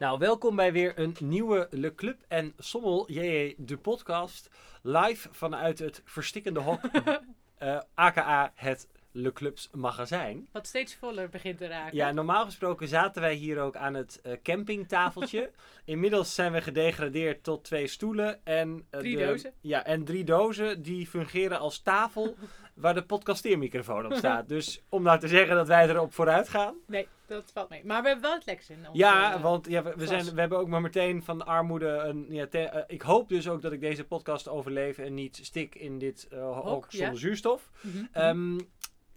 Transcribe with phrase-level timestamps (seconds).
[0.00, 4.50] Nou, welkom bij weer een nieuwe Le Club en Sommel JJ de podcast.
[4.82, 6.80] Live vanuit het verstikkende hok,
[7.58, 10.48] eh, aka het Le Clubs magazijn.
[10.52, 11.96] Wat steeds voller begint te raken.
[11.96, 15.50] Ja, normaal gesproken zaten wij hier ook aan het eh, campingtafeltje.
[15.84, 18.86] Inmiddels zijn we gedegradeerd tot twee stoelen en...
[18.90, 19.52] eh, Drie de- dozen.
[19.60, 22.36] Ja, en drie dozen die fungeren als tafel
[22.74, 24.48] waar de podcasteermicrofoon op staat.
[24.48, 26.74] Dus om nou te zeggen dat wij erop vooruit gaan.
[26.86, 27.84] Nee, dat valt mee.
[27.84, 28.86] Maar we hebben wel het lekkers in.
[28.92, 32.26] Ja, eh, want ja, we, zijn, we hebben ook maar meteen van de armoede een...
[32.30, 35.74] Ja, te- eh, ik hoop dus ook dat ik deze podcast overleef en niet stik
[35.74, 36.98] in dit eh, hok ja.
[36.98, 37.70] zonder zuurstof.
[37.80, 38.04] mhm.
[38.12, 38.58] Ehm,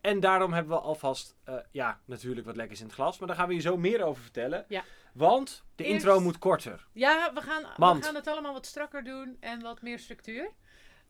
[0.01, 1.35] en daarom hebben we alvast,
[1.71, 3.17] ja, natuurlijk wat lekkers in het glas.
[3.19, 4.65] Maar daar gaan we je zo meer over vertellen.
[4.67, 4.83] Ja.
[5.13, 6.87] Want de Eerst- intro moet korter.
[6.93, 10.49] ja, we gaan, Want- we gaan het allemaal wat strakker doen en wat meer structuur.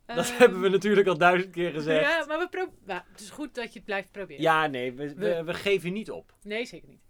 [0.06, 2.02] Dat Ehm, hebben we natuurlijk al duizend keer gezegd.
[2.02, 4.72] Ja, Ja, maar we pro nou, het is goed dat je het blijft proberen.
[4.72, 6.34] nee, we, we, We- geven niet op.
[6.42, 7.02] Nee, zeker niet.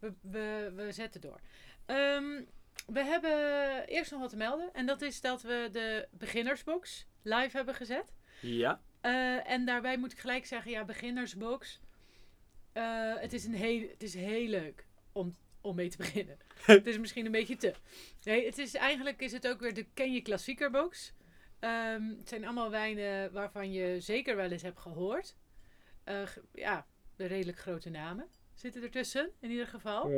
[0.00, 1.40] We, we, we zetten door.
[1.86, 2.42] Ehm,
[2.86, 3.32] we hebben
[3.86, 4.70] eerst nog wat te melden.
[4.72, 8.12] En dat is dat we de beginnersbox live hebben gezet.
[8.40, 8.80] Ja.
[9.00, 11.80] Eh, en daarbij moet ik gelijk zeggen, ja, beginnersbox.
[12.72, 16.38] eh, het, is een heel, het is heel leuk om, om mee te beginnen.
[16.66, 17.74] het is misschien een beetje te.
[18.22, 21.12] Nee, het is, eigenlijk is het ook weer de Ken je klassiekerbox.
[21.62, 25.36] Ehm, het zijn allemaal wijnen waarvan je zeker wel eens hebt gehoord.
[26.04, 30.10] Eh, ja, de redelijk grote namen zitten ertussen, in ieder geval.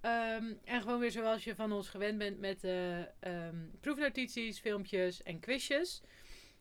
[0.00, 5.22] Ehm, en gewoon weer zoals je van ons gewend bent met eh, ehm, proefnotities, filmpjes
[5.22, 6.02] en quizjes.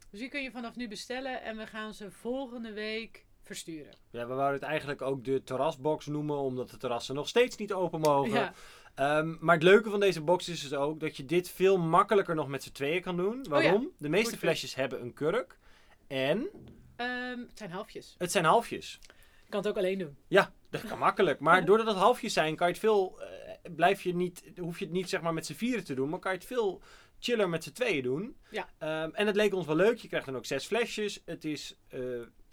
[0.09, 3.95] Dus die kun je vanaf nu bestellen en we gaan ze volgende week versturen.
[4.09, 7.73] Ja, we wouden het eigenlijk ook de terrasbox noemen, omdat de terrassen nog steeds niet
[7.73, 8.31] open mogen.
[8.31, 8.53] Ja,
[8.95, 12.35] Ehm, maar het leuke van deze box is dus ook dat je dit veel makkelijker
[12.35, 13.45] nog met z'n tweeën kan doen.
[13.49, 13.89] Waarom?
[13.97, 15.57] De meeste Goed flesjes hebben een kurk.
[16.07, 16.47] En
[16.95, 18.15] Ehm, het zijn halfjes.
[18.17, 18.99] het zijn halfjes.
[19.43, 20.17] Je kan het ook alleen doen.
[20.27, 21.39] Ja, dat kan makkelijk.
[21.39, 23.21] Maar doordat het halfjes zijn, kan je het veel.
[23.21, 23.27] eh,
[23.75, 26.19] blijf je niet, hoef je het niet zeg maar met z'n vieren te doen, maar
[26.19, 26.81] kan je het veel
[27.19, 28.35] chiller met z'n tweeën doen.
[28.49, 28.69] Ja.
[28.77, 29.97] Ehm, en het leek ons wel leuk.
[29.97, 31.21] Je krijgt dan ook zes flesjes.
[31.25, 31.99] Het is eh,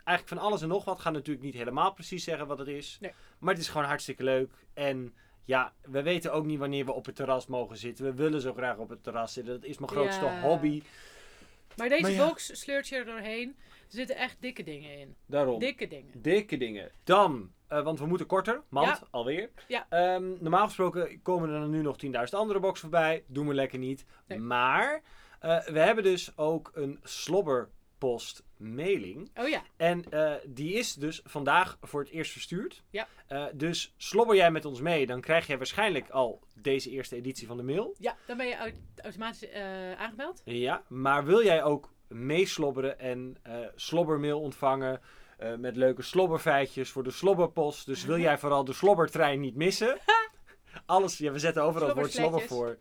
[0.04, 1.00] eigenlijk van alles en nog wat.
[1.00, 2.98] Gaan natuurlijk niet helemaal precies zeggen wat het is.
[3.00, 3.12] Nee.
[3.38, 4.52] Maar het is gewoon hartstikke leuk.
[4.74, 5.14] En
[5.44, 8.04] ja, we weten ook niet wanneer we op het terras mogen zitten.
[8.04, 9.60] We willen zo graag op het terras zitten.
[9.60, 10.40] Dat is mijn grootste Ja.
[10.40, 10.82] hobby.
[11.76, 12.26] Maar deze Maar ja.
[12.26, 13.56] box sleurt je er doorheen.
[13.68, 15.16] Er zitten echt dikke dingen in.
[15.26, 15.58] Daarom.
[15.58, 16.22] Dikke dingen.
[16.22, 16.90] Dikke dingen.
[17.04, 18.62] Dan, eh, want we moeten korter.
[18.68, 19.06] Mand, Ja.
[19.10, 19.50] alweer.
[19.68, 19.86] Ja.
[19.88, 23.24] Ehm, normaal gesproken komen er nu nog 10.000 andere boxen voorbij.
[23.26, 24.04] Doen we lekker niet.
[24.26, 24.38] Nee.
[24.38, 25.02] Maar
[25.40, 27.78] eh, we hebben dus ook een slobberpost
[28.56, 29.30] mailing.
[29.34, 32.82] Oh ja, En eh, die is dus vandaag voor het eerst verstuurd.
[32.90, 33.08] Ja.
[33.26, 37.46] Eh, dus slobber jij met ons mee, dan krijg jij waarschijnlijk al deze eerste editie
[37.46, 37.94] van de mail.
[37.98, 40.42] ja dan ben je au- automatisch eh, aangemeld.
[40.44, 43.36] Ja, maar wil jij ook meeslobberen en
[43.74, 45.00] slobbermail ontvangen
[45.58, 47.86] met leuke slobberfeitjes voor de slobberpost.
[47.86, 49.98] Dus wil jij vooral de slobbertrein niet missen?
[50.86, 52.78] Alles, ja, we zetten overal het woord slobber voor.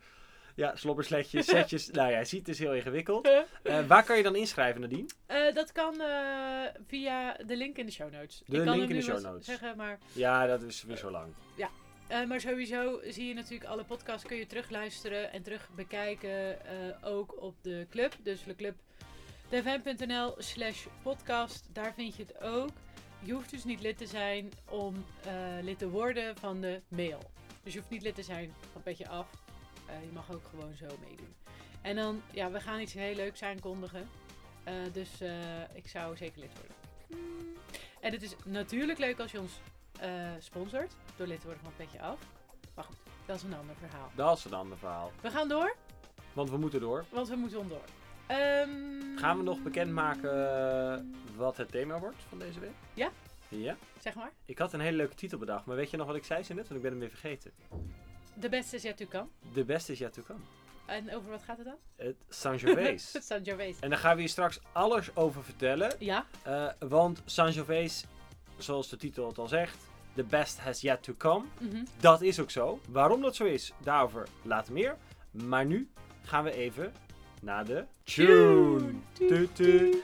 [0.54, 1.88] Ja, slobbersletjes, setjes.
[1.90, 3.28] nou ja, je ziet, het is heel ingewikkeld.
[3.62, 5.06] Eh, waar kan je dan inschrijven, Nadine?
[5.26, 8.42] Eh, dat kan eh, via de link in de show notes.
[8.46, 9.46] De Ik kan link hem in de show notes.
[9.46, 11.32] Zeggen, maar, Ja, dat is weer zo lang.
[12.08, 16.64] eh, maar sowieso zie je natuurlijk alle podcasts kun je terugluisteren en terug bekijken.
[16.66, 18.14] eh, ook op de club.
[18.22, 18.74] Dus de club
[19.48, 21.68] dfm.nl slash podcast.
[21.72, 22.68] Daar vind je het ook.
[23.22, 25.32] Je hoeft dus niet lid te zijn om eh,
[25.62, 27.18] lid te worden van de mail.
[27.62, 29.26] Dus je hoeft niet lid te zijn van Petje Af.
[29.90, 31.34] Eh, je mag ook gewoon zo meedoen.
[31.82, 34.08] En dan, ja, we gaan iets heel leuks aankondigen.
[34.64, 35.30] Eh, dus eh,
[35.74, 36.76] ik zou zeker lid worden.
[37.06, 37.46] Hmm.
[38.00, 39.60] En het is natuurlijk leuk als je ons
[40.38, 42.18] sponsort door lid te worden van Petje Af.
[42.74, 42.96] Maar goed,
[43.26, 44.10] dat is een ander verhaal.
[44.14, 45.12] Dat is een ander verhaal.
[45.20, 45.76] We gaan door,
[46.32, 47.04] Want we moeten door.
[47.10, 47.84] want we moeten onderdoor.
[48.26, 52.74] Ehm, Gaan we nog bekendmaken wat het thema wordt van deze week?
[52.94, 53.10] Ja.
[53.48, 53.76] Ja.
[53.98, 54.30] Zeg maar.
[54.44, 56.54] Ik had een hele leuke titel bedacht, maar weet je nog wat ik zei zo
[56.54, 56.62] net?
[56.68, 57.52] Want ik ben hem weer vergeten.
[58.40, 59.26] De beste is yet to come.
[59.52, 60.38] De beste is yet to come.
[60.86, 61.76] En over wat gaat het dan?
[61.96, 63.20] Het Sangiovese.
[63.28, 63.80] Sangiovese.
[63.80, 65.92] en daar gaan we je straks alles over vertellen.
[65.98, 68.04] Ja, eh, want Sangiovese,
[68.58, 69.76] zoals de titel het al zegt,
[70.14, 71.44] the best has yet to come.
[71.58, 71.84] mhm.
[72.00, 72.80] Dat is ook zo.
[72.88, 74.96] Waarom dat zo is, daarover later meer.
[75.30, 75.90] Maar nu
[76.24, 76.92] gaan we even
[77.42, 78.92] naar de tune.
[79.12, 79.90] Tu, tu.
[79.90, 79.96] Ehm,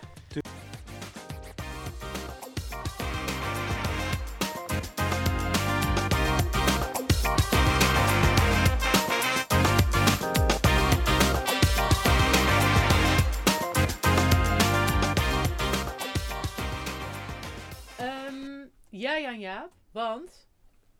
[19.97, 20.49] want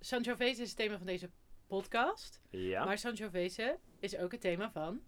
[0.01, 1.31] Sangiovese is het thema van deze
[1.67, 2.41] podcast.
[2.51, 2.85] Ja.
[2.85, 5.01] Maar Sangiovese is ook het thema van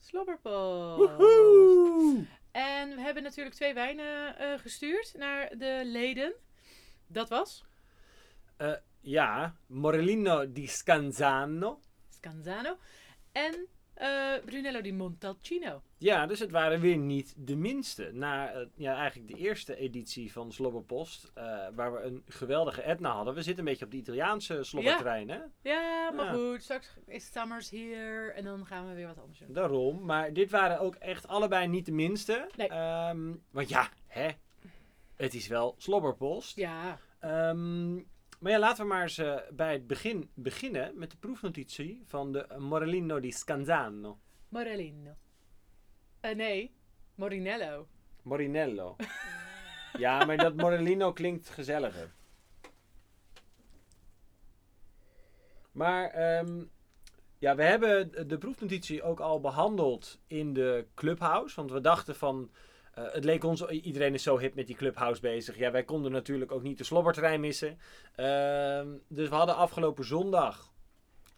[0.00, 0.96] Slobberpost.
[0.98, 2.26] Woehoe!
[2.50, 6.32] En we hebben natuurlijk twee wijnen eh, gestuurd naar de leden.
[7.06, 7.64] Dat was
[9.00, 11.80] Ja, Morellino di Scanzano.
[12.08, 12.76] Scanzano.
[13.32, 15.82] En eh, Brunello di Montalcino.
[15.98, 18.10] Ja, dus het waren weer niet de minste.
[18.12, 21.44] Na eh, ja, eigenlijk de eerste editie van Slobberpost, eh,
[21.74, 23.34] waar we een geweldige Etna hadden.
[23.34, 25.38] We zitten een beetje op de Italiaanse slobberterrein, hè?
[25.62, 26.32] Ja, maar Ja.
[26.32, 26.62] goed.
[26.62, 29.52] Straks is Summers hier en dan gaan we weer wat anders doen.
[29.52, 30.04] Daarom.
[30.04, 32.48] Maar dit waren ook echt allebei niet de minste.
[32.56, 32.68] Nee.
[32.68, 34.28] Ehm, want ja, hè?
[35.16, 36.56] Het is wel Slobberpost.
[36.56, 37.98] Ja, Ehm,
[38.42, 42.32] maar ja, laten we maar eens eh, bij het begin beginnen met de proefnotitie van
[42.32, 44.18] de Morellino di Scanzano.
[44.48, 45.16] Morellino.
[46.20, 46.74] Eh, nee,
[47.14, 47.88] Morinello.
[48.22, 48.96] Morinello.
[49.98, 52.14] ja, maar dat Morellino klinkt gezelliger.
[55.72, 56.64] Maar ehm,
[57.38, 61.56] ja, we hebben de proefnotitie ook al behandeld in de Clubhouse.
[61.56, 62.50] Want we dachten van,
[62.94, 65.58] eh, het leek ons, iedereen is zo hip met die Clubhouse bezig.
[65.58, 67.78] Ja, wij konden natuurlijk ook niet de slobberterrein missen.
[68.14, 70.72] Ehm, dus we hadden afgelopen zondag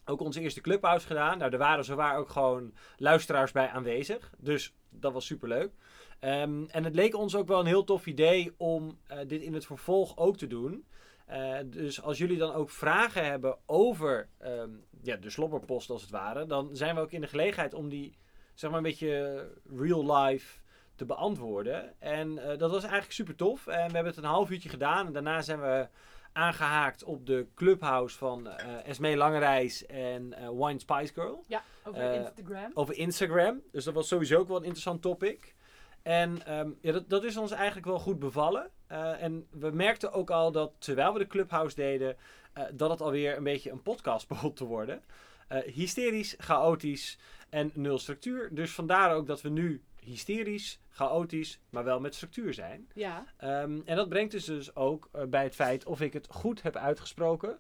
[0.05, 1.39] ook onze eerste Clubhouse gedaan.
[1.39, 4.33] Nou, er waren zowaar ook gewoon luisteraars bij aanwezig.
[4.39, 5.73] Dus dat was superleuk.
[6.21, 9.55] Ehm, en het leek ons ook wel een heel tof idee om eh, dit in
[9.55, 10.87] het vervolg ook te doen.
[11.27, 14.71] Eh, dus als jullie dan ook vragen hebben over ehm,
[15.03, 18.19] ja, de slobberpost als het ware, dan zijn we ook in de gelegenheid om die
[18.55, 20.61] zeg maar een beetje real life
[20.97, 22.01] te beantwoorden.
[22.01, 23.67] En eh, dat was eigenlijk super tof.
[23.67, 25.07] En we hebben het een half uurtje gedaan.
[25.07, 25.89] En daarna zijn we
[26.33, 32.01] aangehaakt op de clubhouse van eh Esmee Langerijs en eh, Wine Spice Girl Ja, over
[32.01, 32.71] Eh, Instagram.
[32.75, 33.63] over Instagram.
[33.73, 35.55] Dus dat was sowieso ook wel een interessant topic.
[36.03, 38.71] En ehm, ja, dat, dat is ons eigenlijk wel goed bevallen.
[38.87, 42.17] Eh, en we merkten ook al dat terwijl we de Clubhouse deden,
[42.53, 45.03] eh, dat het alweer een beetje een podcast begon te worden.
[45.49, 47.19] Eh, hysterisch, chaotisch
[47.51, 48.55] en nul structuur.
[48.55, 52.89] Dus vandaar ook dat we nu hysterisch, chaotisch, maar wel met structuur zijn.
[52.95, 56.27] Ja, Ehm, en dat brengt dus, dus ook eh, bij het feit of ik het
[56.31, 57.59] goed heb uitgesproken.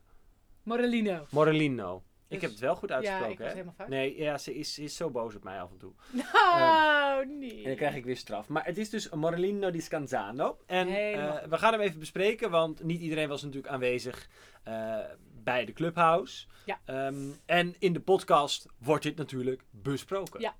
[0.62, 1.26] Morellino.
[1.30, 1.96] Morellino.
[2.28, 3.52] ik Dus- heb het wel goed Ja, ik uitgesproken, was hè?
[3.52, 3.88] helemaal fout.
[3.88, 5.92] Nee, ja, ze is, is zo boos op mij af en toe.
[6.32, 7.56] Nou, nee.
[7.58, 8.48] En dan krijg ik weer straf.
[8.48, 10.58] Maar het is dus Morellino di Scanzano.
[10.66, 14.28] En eh, we gaan hem even bespreken, want niet iedereen was natuurlijk aanwezig
[14.62, 14.98] eh,
[15.42, 16.46] bij de Clubhouse.
[16.66, 16.80] Ja.
[16.84, 20.40] Ehm, en in de podcast wordt dit natuurlijk besproken.
[20.40, 20.56] Ja.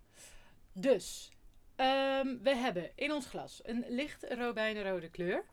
[0.73, 1.31] Dus,
[1.77, 5.45] ehm, we hebben in ons glas een licht robijnrode kleur.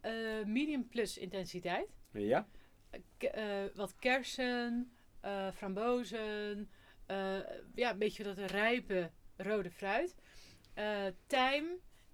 [0.00, 0.12] Eh,
[0.44, 1.88] medium plus intensiteit.
[2.12, 2.46] Ja?
[3.18, 6.70] K- eh, wat kersen, eh, frambozen.
[7.74, 10.14] ja, een beetje dat rijpe rode fruit.
[11.26, 11.66] Tijm.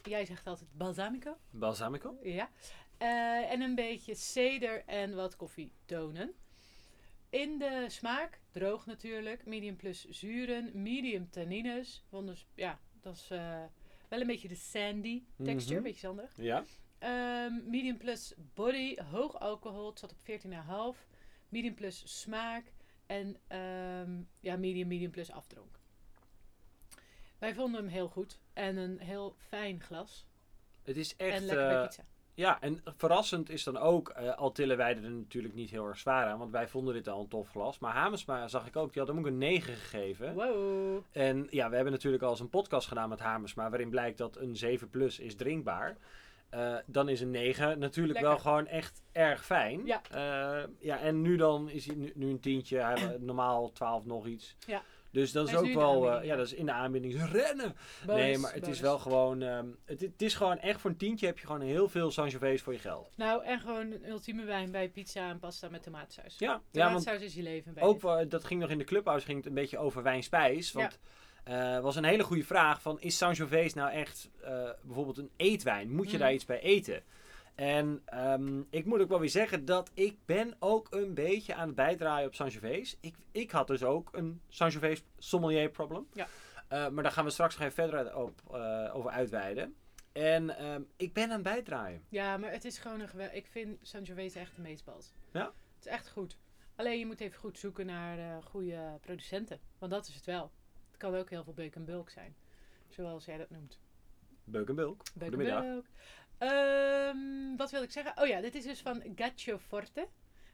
[0.02, 1.36] Jij zegt altijd balsamico.
[1.50, 2.18] Balsamico?
[2.22, 2.50] Ja.
[3.48, 6.34] En een beetje ceder en wat koffietonen.
[7.30, 12.04] In de smaak, droog natuurlijk, medium plus zuren, medium tannines.
[12.08, 13.62] Want dus, ja, dat is eh,
[14.08, 15.76] wel een beetje de sandy texture, Mhm.
[15.76, 16.32] een beetje zandig.
[16.36, 16.64] Ja.
[16.98, 21.06] Ehm, medium plus body, hoog alcohol, het zat op 14,5.
[21.48, 22.72] Medium plus smaak
[23.06, 25.78] en ehm, ja, medium, medium plus afdronk.
[27.38, 30.26] Wij vonden hem heel goed en een heel fijn glas.
[30.82, 31.40] Het is en echt...
[31.42, 32.04] lekker bij eh, pizza.
[32.40, 35.98] Ja, en verrassend is dan ook, eh, al tillen wij er natuurlijk niet heel erg
[35.98, 37.78] zwaar aan, want wij vonden dit al een tof glas.
[37.78, 40.34] Maar Hamersma zag ik ook, die had hem ook een 9 gegeven.
[40.34, 41.02] Wow.
[41.12, 44.36] En ja, we hebben natuurlijk al eens een podcast gedaan met Hamersma, waarin blijkt dat
[44.36, 45.96] een 7 plus is drinkbaar.
[46.48, 48.32] Eh, dan is een 9 natuurlijk Lekker.
[48.32, 49.86] wel gewoon echt erg fijn.
[49.86, 50.02] Ja.
[50.10, 54.56] Eh, ja, en nu dan is hij nu, nu een tientje, normaal 12 nog iets.
[54.66, 54.82] Ja.
[55.12, 56.36] Dus dat is ook wel, eh, ja, ja.
[56.36, 57.30] dat is in de aanbieding.
[57.32, 57.76] Rennen!
[58.06, 60.96] Bonus, nee, maar het is wel gewoon, ehm, het, het is gewoon echt voor een
[60.96, 63.12] tientje heb je gewoon heel veel Sangiovese voor je geld.
[63.16, 66.38] Nou, en gewoon een ultieme wijn bij pizza en pasta met tomaatsaus.
[66.38, 66.52] Ja, ja
[66.92, 69.38] want Tomaatsaus is je leven bij ook wel, dat ging nog in de clubhouse ging
[69.38, 70.72] het een beetje over wijn-spijs.
[70.72, 70.98] Want
[71.44, 75.90] eh was een hele goede vraag van is Sangiovese nou echt eh, bijvoorbeeld een eetwijn?
[75.90, 76.18] Moet je Mm.
[76.18, 77.02] daar iets bij eten?
[77.54, 81.66] En ehm, ik moet ook wel weer zeggen dat ik ben ook een beetje aan
[81.66, 82.96] het bijdraaien op Sangiovese.
[83.00, 86.06] Ik, ik had dus ook een Sangiovese sommelier problem.
[86.12, 86.26] Ja.
[86.68, 89.74] Eh, maar daar gaan we straks nog even verder op, eh, over uitweiden.
[90.12, 92.02] En ehm, ik ben aan het bijdraaien.
[92.08, 93.36] Ja, maar het is gewoon een geweldig...
[93.36, 95.12] Ik vind Sangiovese echt de meetbals.
[95.32, 95.44] Ja?
[95.44, 96.38] Het is echt goed.
[96.76, 99.60] Alleen je moet even goed zoeken naar eh, goede producenten.
[99.78, 100.52] Want dat is het wel.
[100.86, 102.36] Het kan ook heel veel beuk en bulk zijn.
[102.88, 103.78] Zoals jij dat noemt.
[104.44, 105.02] Beuk en bulk.
[105.14, 105.84] Beuk en bulk.
[106.40, 108.22] Ehm, wat wil ik zeggen?
[108.22, 110.08] Oh ja, dit is dus van Gaccio Forte.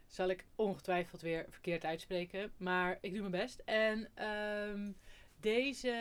[0.07, 2.53] Zal ik ongetwijfeld weer verkeerd uitspreken.
[2.57, 3.63] Maar ik doe mijn best.
[3.65, 4.93] En ehm,
[5.41, 5.95] deze,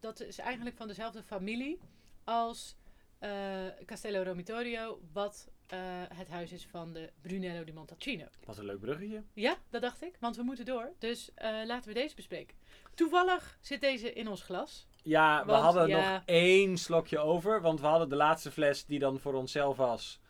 [0.00, 1.78] dat is eigenlijk van dezelfde familie
[2.24, 2.76] als
[3.18, 5.00] eh, Castello Romitorio.
[5.12, 5.78] Wat eh,
[6.14, 8.26] het huis is van de Brunello di Montalcino.
[8.44, 9.22] Wat een leuk bruggetje.
[9.34, 10.16] Ja, dat dacht ik.
[10.20, 10.92] Want we moeten door.
[10.98, 12.56] Dus eh, laten we deze bespreken.
[12.94, 14.86] Toevallig zit deze in ons glas.
[15.02, 16.12] Ja, we hadden ja.
[16.12, 17.60] nog één slokje over.
[17.60, 20.20] Want we hadden de laatste fles die dan voor onszelf was.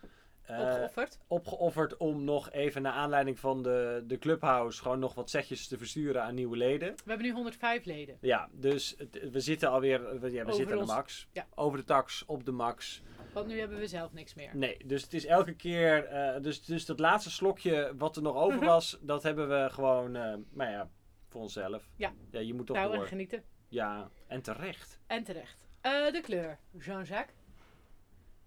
[0.41, 1.19] Eh, Opgeofferd.
[1.27, 5.77] opgeofferd om nog even naar aanleiding van de, de Clubhouse gewoon nog wat setjes te
[5.77, 6.87] versturen aan nieuwe leden.
[6.95, 8.17] We hebben nu 105 leden.
[8.21, 11.27] Ja, dus het- we zitten alweer, we, ja, we zitten aan de max.
[11.31, 11.47] ja.
[11.55, 13.01] Over de tax, op de max.
[13.33, 14.55] Want nu hebben we zelf niks meer.
[14.57, 18.35] Nee, dus het is elke keer, eh, dus, dus dat laatste slokje wat er nog
[18.35, 20.89] over was, dat hebben we gewoon, eh maar ja,
[21.29, 21.89] voor onszelf.
[21.95, 22.13] Ja.
[22.31, 23.07] Ja, je moet toch nou, en door.
[23.07, 23.43] genieten.
[23.71, 24.99] Ja, en terecht.
[25.07, 25.67] En terecht.
[25.81, 26.59] Eh, de kleur.
[26.71, 27.37] Jean-Jacques.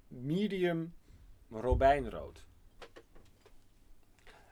[0.09, 0.95] medium
[1.51, 2.47] robijnrood.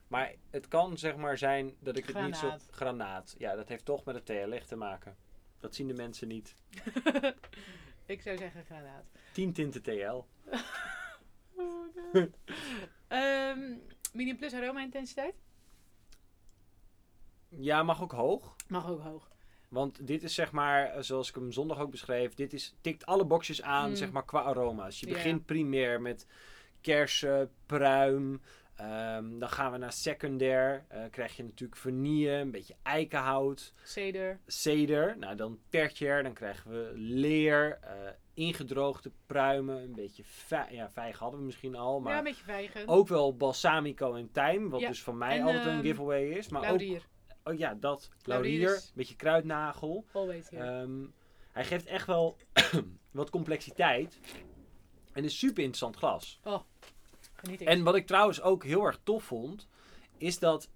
[0.06, 2.56] Maar het kan zeg maar zijn dat ik het niet zo...
[2.70, 3.34] Granaat.
[3.38, 5.16] Ja, dat heeft toch met het TLX te maken.
[5.58, 6.54] Dat zien de mensen niet.
[8.06, 9.04] Ik zou zeggen granaat.
[9.32, 10.24] 10 tinten TL.
[13.08, 13.76] Ehm,
[14.12, 15.34] medium plus aroma intensiteit.
[17.48, 18.56] Ja, mag ook hoog.
[18.68, 19.31] Mag ook hoog.
[19.72, 23.06] Want dit is zeg maar, eh, zoals ik hem zondag ook beschreef, dit is, tikt
[23.06, 23.96] alle boxjes aan Mm.
[23.96, 25.00] zeg maar qua aroma's.
[25.00, 26.26] Je begint primair met
[26.80, 28.40] kersen, pruim.
[28.76, 30.84] ehm, dan gaan we naar secundair.
[30.88, 33.74] eh, krijg je natuurlijk vanille, een beetje eikenhout.
[33.82, 34.40] Ceder.
[34.46, 35.18] ceder.
[35.18, 37.92] Nou, dan tertiair, dan krijgen we leer, eh,
[38.34, 40.22] ingedroogde pruimen, een beetje
[40.70, 42.88] ja, vijg hadden we misschien al, maar ja, een beetje vijgen.
[42.88, 46.28] ook wel balsamico en tijm, wat Ja, dus van mij en, altijd een ehm, giveaway
[46.28, 46.48] is.
[46.48, 46.80] Maar ook,
[47.44, 50.04] oh ja, dat, Laurier een beetje kruidnagel.
[50.12, 50.80] Always here.
[50.80, 51.04] Ehm,
[51.52, 52.36] hij geeft echt wel
[53.10, 54.18] wat complexiteit
[55.12, 56.40] en is super interessant glas.
[57.32, 57.66] Geniet ik.
[57.66, 59.68] En wat ik trouwens ook heel erg tof vond,
[60.18, 60.70] is dat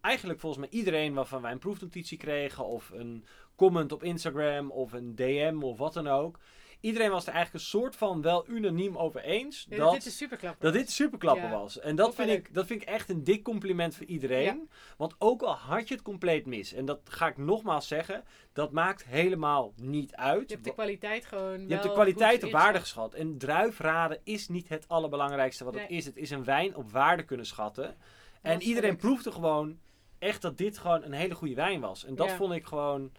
[0.00, 4.92] eigenlijk volgens mij iedereen waarvan wij een proefnotitie kregen, of een comment op Instagram, of
[4.92, 6.38] een DM of wat dan ook.
[6.84, 10.06] Iedereen was er eigenlijk een soort van wel unaniem over eens Ja, dat, dat dit
[10.06, 11.50] een superklapper dat dit superklappen Ja.
[11.50, 11.78] was.
[11.78, 12.54] En dat vind, ik, leuk.
[12.54, 14.70] dat vind ik echt een dik compliment voor iedereen.
[14.96, 18.72] Want ook al had je het compleet mis, en dat ga ik nogmaals zeggen, dat
[18.72, 20.48] maakt helemaal niet uit.
[20.48, 23.14] Je hebt de kwaliteit gewoon Je hebt de kwaliteit op waarde geschat.
[23.14, 26.04] En druifraden is niet het allerbelangrijkste wat het is.
[26.04, 27.96] Het is een wijn op waarde kunnen schatten.
[28.42, 29.78] En iedereen proefde gewoon
[30.18, 32.04] echt dat dit gewoon een hele goede wijn was.
[32.04, 33.12] En dat vond ik gewoon...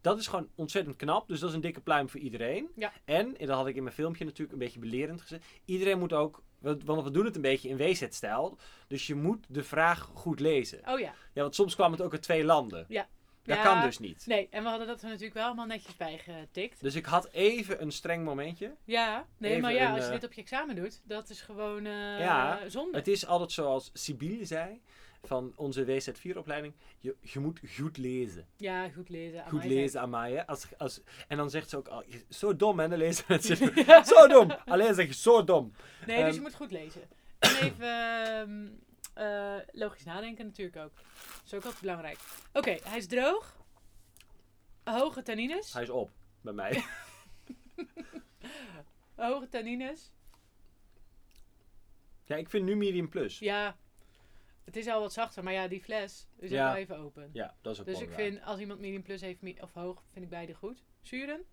[0.00, 1.28] Dat is gewoon ontzettend knap.
[1.28, 2.68] Dus dat is een dikke pluim voor iedereen.
[2.76, 2.92] Ja.
[3.04, 5.44] En, en dat had ik in mijn filmpje natuurlijk een beetje belerend gezegd.
[5.64, 6.42] Iedereen moet ook...
[6.60, 8.58] Want we doen het een beetje in WZ-stijl.
[8.86, 10.80] Dus je moet de vraag goed lezen.
[10.86, 11.14] Oh ja.
[11.32, 12.84] Ja, want soms kwam het ook uit twee landen.
[12.88, 13.08] Ja.
[13.56, 13.72] Dat Ja.
[13.72, 14.26] kan dus niet.
[14.26, 16.80] Nee, en we hadden dat er natuurlijk wel allemaal netjes bijgetikt.
[16.80, 18.74] Dus ik had even een streng momentje.
[18.84, 21.30] Ja, nee, Even maar ja, een, als je eh, dit op je examen doet, dat
[21.30, 22.96] is gewoon eh Ja, zonde.
[22.96, 24.80] Het is altijd zoals Sibylle zei
[25.22, 26.72] van onze WZ4-opleiding.
[26.98, 28.46] Je, je moet goed lezen.
[28.56, 29.40] Ja, goed lezen.
[29.48, 30.42] Goed amai, lezen, Amaya.
[30.46, 33.56] Als, als, en dan zegt ze ook, al, je- zo dom hè, dan lezen mensen.
[34.14, 34.50] zo dom.
[34.64, 35.72] Alleen zeg je zo dom.
[36.06, 37.02] Nee, dus Ehm, je moet goed lezen.
[37.38, 38.80] En even
[39.20, 40.94] eh, logisch nadenken natuurlijk ook.
[40.94, 42.18] Dat is ook altijd belangrijk.
[42.52, 43.58] Oké, hij is droog.
[44.84, 45.72] Hoge tannines.
[45.72, 46.10] Hij is op
[46.40, 46.84] bij mij.
[49.14, 50.12] Hoge tannines.
[52.24, 53.38] ja, ik vind nu medium plus.
[53.38, 53.76] Ja,
[54.64, 56.76] het is al wat zachter, maar ja, die fles is Ja.
[56.76, 57.30] even open.
[57.32, 60.24] Ja, dat is ook Dus ik vind, als iemand medium plus heeft, of hoog, vind
[60.24, 60.82] ik beide goed.
[61.00, 61.44] Zuren?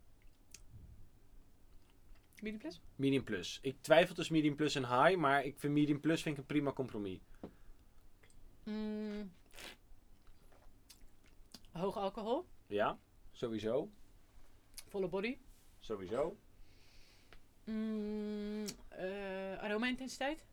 [2.41, 2.81] Medium plus?
[2.95, 3.59] Medium plus.
[3.61, 6.47] Ik twijfel tussen medium plus en high, maar ik vind medium plus vind ik een
[6.47, 7.19] prima compromis.
[8.67, 9.31] Mm.
[11.71, 12.97] Hoog alcohol, Ja,
[13.31, 13.89] sowieso.
[14.89, 15.37] volle body.
[15.79, 16.35] Sowieso.
[17.65, 20.45] Mm, eh, aroma-intensiteit,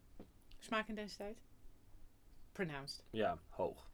[0.58, 1.38] smaakintensiteit.
[2.52, 3.02] Pronounced.
[3.10, 3.88] Ja, hoog.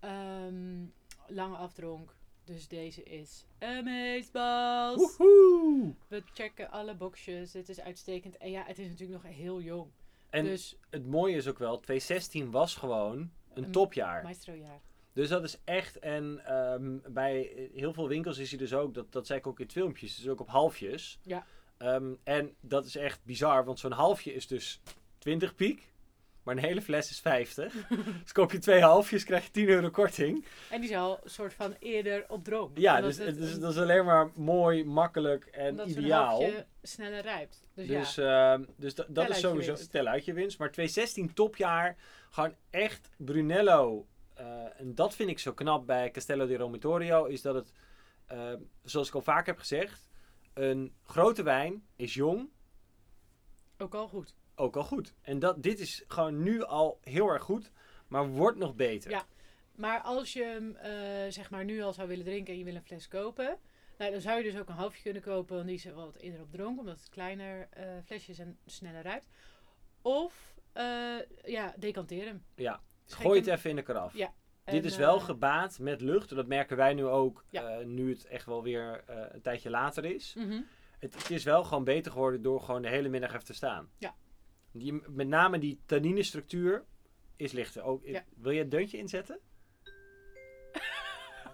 [0.00, 0.84] Ehm,
[1.26, 5.16] lange afdronk, dus deze is amazeballs.
[5.16, 5.94] Woehoe!
[6.08, 8.36] We checken alle boxjes, het is uitstekend.
[8.36, 9.90] En ja, het is natuurlijk nog heel jong.
[10.34, 13.18] En dus het mooie is ook wel, 2016 was gewoon
[13.54, 14.22] een Een topjaar.
[14.22, 14.80] maestrojaar.
[15.12, 19.12] Dus dat is echt, en ehm, bij heel veel winkels is hij dus ook, dat,
[19.12, 21.18] dat zei ik ook in het filmpje, is dus ook op halfjes.
[21.22, 21.46] Ja.
[21.76, 24.80] Ehm, en dat is echt bizar, want zo'n halfje is dus
[25.18, 25.92] 20 piek,
[26.44, 27.72] maar een hele fles is 50.
[28.22, 30.44] dus koop je twee halfjes, krijg je 10 euro korting.
[30.70, 32.70] En die is al een soort van eerder op droom.
[32.74, 36.26] Ja, Omdat dus, het- dus dat is alleen maar mooi, makkelijk en omdat zo'n ideaal.
[36.28, 37.62] halfje sneller rijpt.
[37.74, 38.52] Dus, Dus, ja.
[38.52, 40.58] ehm, dus da- dat is je sowieso stel uit je winst.
[40.58, 41.96] Maar 2016 topjaar,
[42.30, 44.06] gewoon echt Brunello.
[44.34, 47.72] eh, en dat vind ik zo knap bij Castello di Romitorio, is dat het,
[48.26, 50.08] eh, zoals ik al vaak heb gezegd,
[50.54, 52.48] een grote wijn is jong,
[53.78, 54.34] Ook al goed.
[54.54, 55.14] Ook al goed.
[55.22, 57.70] En dat, dit is gewoon nu al heel erg goed,
[58.08, 59.10] maar wordt nog beter.
[59.10, 59.26] Ja.
[59.74, 60.92] Maar als je hem eh,
[61.32, 63.58] zeg maar nu al zou willen drinken en je wil een fles kopen,
[63.98, 66.40] nou, dan zou je dus ook een halfje kunnen kopen, want die is wat eerder
[66.40, 69.26] op dronk, omdat het kleiner eh, flesjes en sneller rijpt.
[70.02, 72.44] Of eh, ja, decanteer hem.
[72.54, 72.80] Ja.
[73.04, 74.14] Schenk Gooi het even in de karaf.
[74.16, 74.32] Ja.
[74.64, 76.34] Dit en, is wel gebaat met lucht.
[76.34, 77.78] Dat merken wij nu ook, Ja.
[77.78, 80.34] nu het echt wel weer een tijdje later is.
[80.38, 80.60] mhm.
[80.98, 83.90] Het, het is wel gewoon beter geworden door gewoon de hele middag even te staan.
[83.98, 84.14] Ja.
[84.76, 86.84] Die, met name die tanninestructuur
[87.36, 87.82] is lichter.
[87.82, 88.24] Ook, Ja.
[88.36, 89.38] Wil je een deuntje inzetten?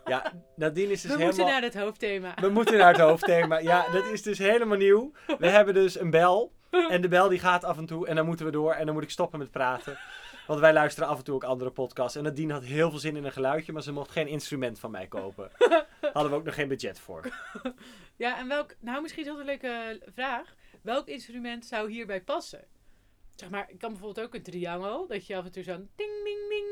[0.05, 1.27] ja, Nadine is dus We helemaal...
[1.27, 2.35] moeten naar het hoofdthema.
[2.41, 3.59] We moeten naar het hoofdthema.
[3.59, 5.13] Ja, dat is dus helemaal nieuw.
[5.39, 6.53] We hebben dus een bel.
[6.89, 8.07] En de bel die gaat af en toe.
[8.07, 8.73] En dan moeten we door.
[8.73, 9.99] En dan moet ik stoppen met praten.
[10.47, 12.17] Want wij luisteren af en toe ook andere podcasts.
[12.17, 13.73] En Nadine had heel veel zin in een geluidje.
[13.73, 15.51] Maar ze mocht geen instrument van mij kopen.
[16.13, 17.21] Hadden we ook nog geen budget voor.
[18.17, 18.75] Ja, en welk...
[18.81, 20.55] Nou, misschien is dat een leuke vraag.
[20.83, 22.65] Welk instrument zou hierbij passen?
[23.41, 25.07] Zeg maar, ik kan bijvoorbeeld ook een triangel.
[25.07, 26.67] Dat je af en toe zo'n ding, ding, ding.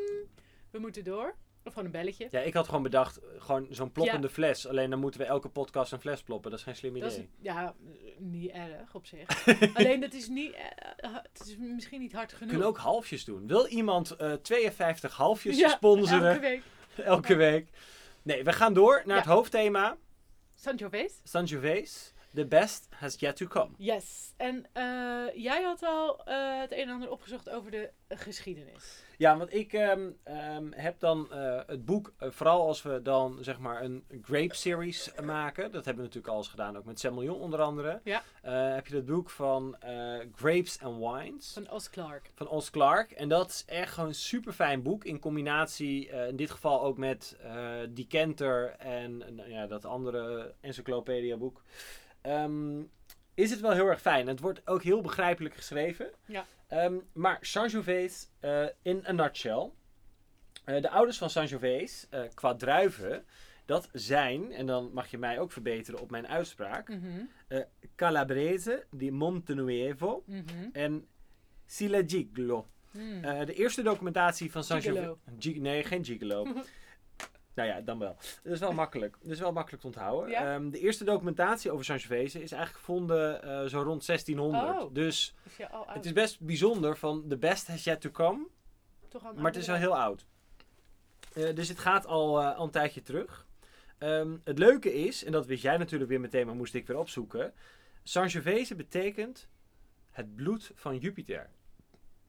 [0.71, 1.35] We moeten door.
[1.65, 2.29] Of gewoon een belletje.
[2.31, 3.19] Ja, ik had gewoon bedacht.
[3.39, 4.67] Gewoon zo'n ploppende fles.
[4.67, 6.51] Alleen dan moeten we elke podcast een fles ploppen.
[6.51, 7.09] Dat is geen slim idee.
[7.09, 7.75] Dat is, ja,
[8.19, 9.47] niet erg op zich.
[9.79, 10.53] Alleen dat is niet...
[10.53, 12.51] eh, het is misschien niet hard We genoeg.
[12.53, 13.47] kunnen ook halfjes doen.
[13.47, 16.63] Wil iemand eh 52 halfjes Ja, sponsoren Elke week.
[17.05, 17.69] elke week?
[18.23, 19.97] Nee, we gaan door naar het hoofdthema.
[20.55, 21.15] Sangiovese.
[21.25, 22.11] Sangiovese.
[22.38, 23.71] The best has yet to come.
[23.76, 24.33] Yes.
[24.37, 24.85] En eh,
[25.35, 29.02] jij had al eh, het een en ander opgezocht over de geschiedenis.
[29.16, 33.59] Ja, want ik ehm, ehm, heb dan eh, het boek, vooral als we dan zeg
[33.59, 35.62] maar een grape series maken.
[35.62, 38.00] Dat hebben we natuurlijk al eens gedaan, ook met Semillon onder andere.
[38.04, 38.23] Ja.
[38.75, 39.76] Heb je het boek van
[40.35, 41.52] Grapes and Wines.
[41.52, 42.30] Van Os Clark.
[42.35, 43.11] van Os Clark.
[43.11, 45.04] En dat is echt gewoon een super fijn boek.
[45.04, 47.37] In combinatie, in dit geval ook met
[47.90, 51.62] Decanter en nou ja, dat andere encyclopedia boek.
[52.21, 52.81] Ehm,
[53.35, 54.27] is het wel heel erg fijn.
[54.27, 56.11] Het wordt ook heel begrijpelijk geschreven.
[56.27, 56.47] Ja.
[56.67, 59.71] Ehm, maar Sangiovese eh in a nutshell.
[60.65, 63.25] Eh, de ouders van Sangiovese eh qua druiven,
[63.67, 67.25] dat zijn, en dan mag je mij ook verbeteren op mijn uitspraak, Mhm.
[67.97, 70.45] Calabrese di Montenuevo Mhm.
[70.73, 71.07] en
[71.67, 72.67] Silegiglo.
[72.91, 73.25] Mm.
[73.25, 75.17] Eh, de eerste documentatie van Sangiovese...
[75.39, 76.47] Gi- nee, geen gigolo.
[77.59, 78.17] nou ja, dan wel.
[78.43, 79.17] Dat is wel makkelijk.
[79.21, 80.31] Dat is wel makkelijk te onthouden.
[80.31, 80.55] Ja?
[80.55, 84.83] Ehm, de eerste documentatie over Sangiovese is eigenlijk gevonden eh, zo rond 1600.
[84.83, 84.95] Oh.
[84.95, 88.47] Dus Is het is best bijzonder van the best has yet to come.
[89.35, 90.27] Maar het is wel heel oud.
[91.35, 93.47] Eh, dus het gaat al, eh, al een tijdje terug.
[93.99, 96.99] Ehm, het leuke is, en dat wist jij natuurlijk weer meteen, maar moest ik weer
[96.99, 97.54] opzoeken.
[98.02, 99.49] Sangiovese betekent
[100.11, 101.50] het bloed van Jupiter.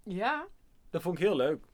[0.03, 0.47] Ja,
[0.89, 1.65] Dat vond ik heel leuk.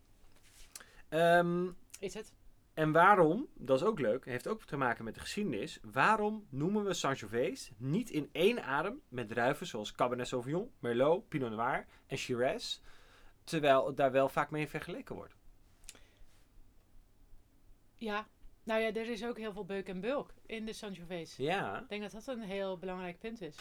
[1.09, 1.67] Ehm,
[1.99, 2.33] is het.
[2.75, 5.79] En waarom, dat is ook leuk, heeft ook te maken met de geschiedenis.
[5.91, 11.51] Waarom noemen we Sangiovese niet in één adem met druiven zoals Cabernet Sauvignon, Merlot, Pinot
[11.51, 12.79] Noir en Shiraz,
[13.43, 15.35] terwijl het daar wel vaak mee vergeleken wordt?
[17.95, 18.27] Ja.
[18.63, 21.43] Nou ja, er is ook heel veel beuk en bulk in de Sangiovese.
[21.43, 21.79] Ja.
[21.79, 23.55] Ik denk dat dat een heel belangrijk punt is.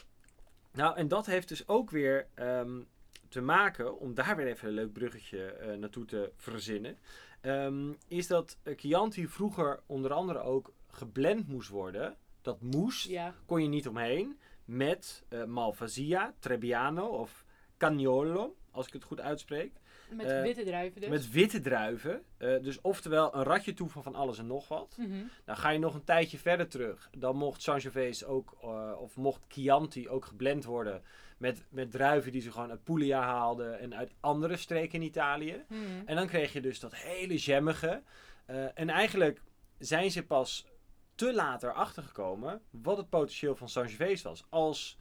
[0.73, 2.83] Nou, en dat heeft dus ook weer ehm,
[3.29, 6.99] te maken, om daar weer even een leuk bruggetje eh, naartoe te verzinnen,
[7.45, 12.17] ehm, is dat Chianti vroeger onder andere ook geblend moest worden.
[12.43, 13.35] Dat moest, Ja.
[13.47, 17.45] kon je niet omheen, met eh, Malvasia, Trebbiano of
[17.79, 19.73] Cagnolo, als ik het goed uitspreek.
[20.11, 21.11] Met Eh, witte druiven dus.
[21.11, 22.23] Met witte druiven.
[22.37, 24.97] Eh, dus oftewel een ratje toe van van alles en nog wat.
[24.99, 25.11] Mhm.
[25.47, 27.09] Nou ga je nog een tijdje verder terug.
[27.19, 28.63] Dan mocht Sangiovese ook,
[28.99, 31.03] of mocht Chianti ook geblend worden
[31.37, 35.65] met, met druiven die ze gewoon uit Puglia haalden en uit andere streken in Italië.
[35.69, 35.81] Mhm.
[36.07, 38.03] En dan kreeg je dus dat hele jammige.
[38.47, 39.41] Eh, en eigenlijk
[39.79, 40.67] zijn ze pas
[41.15, 44.45] te laat erachter gekomen wat het potentieel van Sangiovese was.
[44.49, 44.99] Als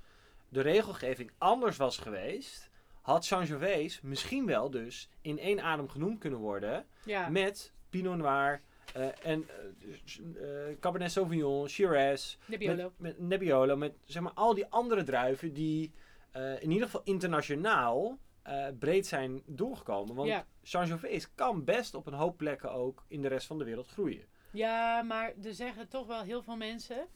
[0.50, 2.70] de regelgeving anders was geweest,
[3.02, 7.30] had Sangiovese misschien wel dus in één adem genoemd kunnen worden Ja.
[7.30, 8.62] met Pinot Noir
[8.94, 12.76] eh, en eh, Cabernet Sauvignon, Shiraz, Nebbiolo.
[12.76, 15.92] met, met Nebbiolo, met zeg maar al die andere druiven die
[16.34, 20.16] eh, in ieder geval internationaal eh, breed zijn doorgekomen.
[20.16, 20.46] Want Ja.
[20.62, 24.28] Sangiovese kan best op een hoop plekken ook in de rest van de wereld groeien.
[24.52, 27.08] Ja, maar er zeggen toch wel heel veel mensen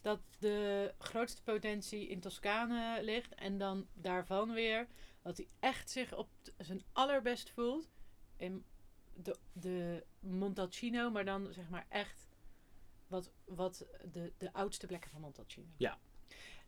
[0.00, 3.34] dat de grootste potentie in Toscane ligt.
[3.34, 4.86] En dan daarvan weer
[5.22, 6.28] dat hij echt zich op
[6.58, 7.90] zijn allerbest voelt
[8.36, 8.64] in
[9.14, 11.10] de, de Montalcino.
[11.10, 12.28] Maar dan zeg maar echt
[13.06, 15.66] wat, wat de, de oudste plekken van Montalcino.
[15.76, 15.98] Ja.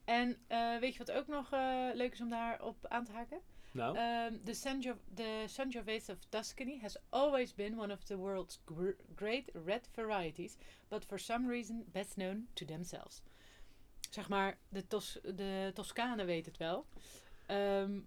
[0.05, 3.41] En eh, weet je wat ook nog eh, leuk is om daarop aan te haken?
[3.73, 8.61] Nou, Um, the, Sanjo- the Sangiovese of Tuscany has always been one of the world's
[8.65, 10.57] gr- great red varieties,
[10.89, 13.23] but for some reason best known to themselves.
[14.11, 16.87] Zeg maar, de, Tos de Toscanen weten het wel.
[17.47, 18.01] Ehm,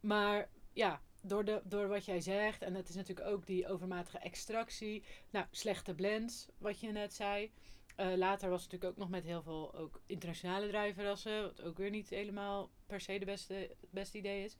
[0.00, 4.18] maar ja, door, de, door wat jij zegt, en het is natuurlijk ook die overmatige
[4.18, 5.04] extractie.
[5.30, 7.52] Nou, slechte blends, wat je net zei.
[7.96, 11.76] Eh, later was het natuurlijk ook nog met heel veel ook internationale druivenrassen, wat ook
[11.76, 14.56] weer niet helemaal per se de beste, het beste idee is.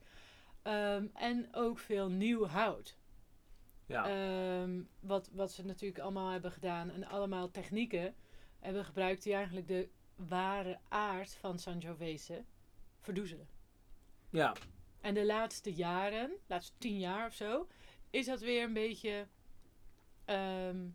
[0.61, 2.97] Ehm, en ook veel nieuw hout.
[3.85, 4.05] ja.
[4.09, 6.89] Ehm, wat, wat ze natuurlijk allemaal hebben gedaan.
[6.89, 8.15] En allemaal technieken
[8.59, 12.43] hebben gebruikt die eigenlijk de ware aard van Sangiovese
[12.99, 13.47] verdoezelen.
[14.29, 14.53] ja.
[15.01, 17.67] En de laatste jaren, de laatste tien jaar of zo,
[18.09, 19.27] is dat weer een beetje.
[20.25, 20.87] ehm,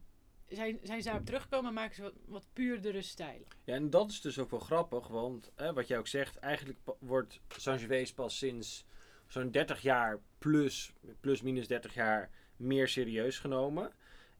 [0.54, 3.46] zijn, zijn ze daarop teruggekomen en maken ze wat, wat puurdere stijlen.
[3.64, 6.78] Ja, en dat is dus ook wel grappig, want hè, wat jij ook zegt, eigenlijk
[6.98, 8.84] wordt Sangiovese pas sinds
[9.26, 13.92] zo'n 30 jaar plus, plus minus 30 jaar meer serieus genomen.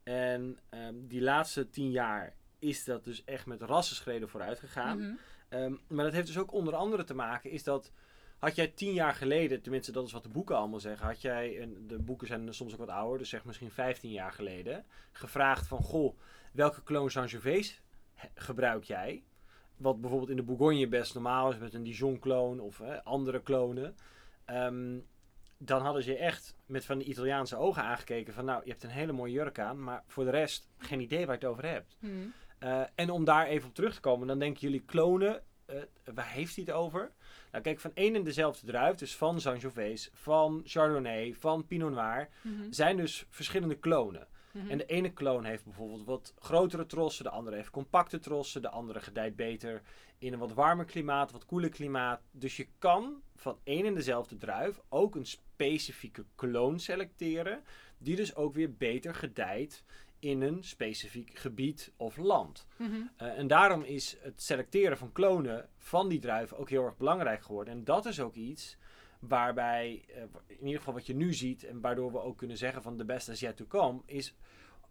[0.03, 4.99] En ehm, die laatste 10 jaar is dat dus echt met rassenschreden vooruit gegaan.
[4.99, 5.15] Mhm.
[5.49, 7.93] Ehm, maar dat heeft dus ook onder andere te maken, is dat
[8.43, 11.61] had jij tien jaar geleden, tenminste dat is wat de boeken allemaal zeggen, had jij,
[11.61, 15.67] en de boeken zijn soms ook wat ouder, dus zeg misschien 15 jaar geleden, gevraagd
[15.67, 16.19] van, goh,
[16.53, 17.75] welke kloon Sangiovese
[18.35, 19.23] gebruik jij?
[19.77, 23.97] Wat bijvoorbeeld in de Bourgogne best normaal is met een Dijon-kloon of hè, andere klonen.
[24.45, 24.99] Ehm,
[25.59, 28.83] dan hadden ze je echt met van die Italiaanse ogen aangekeken van, nou, je hebt
[28.83, 31.67] een hele mooie jurk aan, maar voor de rest geen idee waar je het over
[31.67, 31.97] hebt.
[32.01, 32.13] Mhm.
[32.61, 35.43] Uh, en om daar even op terug te komen, dan denken jullie klonen,
[36.15, 37.13] waar heeft hij het over?
[37.51, 42.29] Nou kijk, van één en dezelfde druif, dus van Sangiovese, van Chardonnay, van Pinot Noir,
[42.43, 42.63] Mhm.
[42.73, 44.27] zijn dus verschillende klonen.
[44.53, 44.71] Mhm.
[44.71, 48.69] En de ene kloon heeft bijvoorbeeld wat grotere trossen, de andere heeft compacte trossen, de
[48.71, 49.83] andere gedijt beter
[50.19, 52.21] in een wat warmer klimaat, wat koeler klimaat.
[52.31, 57.63] Dus je kan van één en dezelfde druif ook een specifieke kloon selecteren,
[57.99, 59.85] die dus ook weer beter gedijt
[60.23, 62.67] in een specifiek gebied of land.
[62.77, 62.93] Mhm.
[62.93, 67.43] Uh, en daarom is het selecteren van klonen van die druiven ook heel erg belangrijk
[67.43, 67.75] geworden.
[67.75, 68.77] En dat is ook iets
[69.19, 72.83] waarbij, uh, in ieder geval wat je nu ziet, en waardoor we ook kunnen zeggen
[72.83, 74.35] van the best is yet to come, is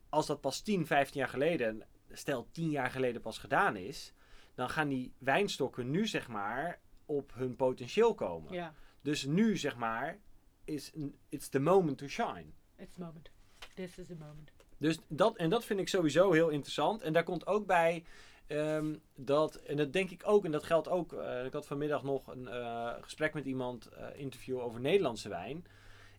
[0.10, 4.14] als dat pas 10, 15 jaar geleden, stel 10 jaar geleden pas gedaan is,
[4.56, 8.54] dan gaan die wijnstokken nu zeg maar op hun potentieel komen.
[8.54, 10.20] Ja, Dus nu zeg maar,
[10.64, 10.92] is
[11.30, 12.46] it's the moment to shine.
[12.78, 13.32] it's the moment.
[13.76, 14.52] This is the moment.
[14.82, 17.02] Dus dat, en dat vind ik sowieso heel interessant.
[17.02, 18.04] En daar komt ook bij
[18.48, 21.14] ehm, dat, en dat denk ik ook, en dat geldt ook.
[21.14, 25.66] eh, ik had vanmiddag nog een eh, gesprek met iemand, eh, interview over Nederlandse wijn.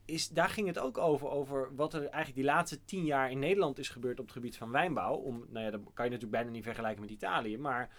[0.05, 3.38] Is, daar ging het ook over, over wat er eigenlijk die laatste tien jaar in
[3.38, 5.14] Nederland is gebeurd op het gebied van wijnbouw.
[5.14, 7.59] Om, nou ja, dat kan je natuurlijk bijna niet vergelijken met Italië.
[7.59, 7.90] Maar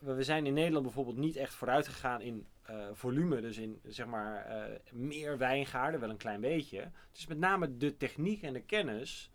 [0.00, 2.46] we zijn in Nederland bijvoorbeeld niet echt vooruit gegaan in
[2.92, 3.40] volume.
[3.40, 4.46] Dus in zeg maar
[4.92, 6.78] meer wijngaarden, wel een klein beetje.
[6.78, 9.30] Het is met name de techniek en de kennis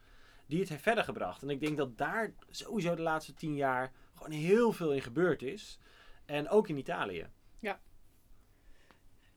[0.50, 1.42] die het heeft verder gebracht.
[1.42, 5.42] En ik denk dat daar sowieso de laatste tien jaar gewoon heel veel in gebeurd
[5.42, 5.80] is.
[6.26, 7.28] En ook in Italië.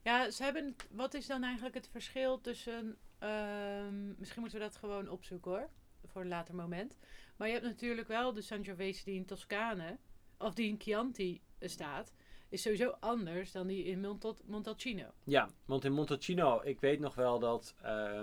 [0.01, 0.75] Ja, ze hebben.
[0.91, 2.97] Wat is dan eigenlijk het verschil tussen.
[3.19, 5.69] ehm, misschien moeten we dat gewoon opzoeken hoor.
[6.05, 6.97] Voor een later moment.
[7.37, 9.97] Maar je hebt natuurlijk wel de Sangiovese die in Toscane.
[10.37, 12.13] Of die in Chianti eh, staat.
[12.49, 15.11] Is sowieso anders dan die in Montal- Montalcino.
[15.23, 18.21] Ja, want in Montalcino, ik weet nog wel dat eh,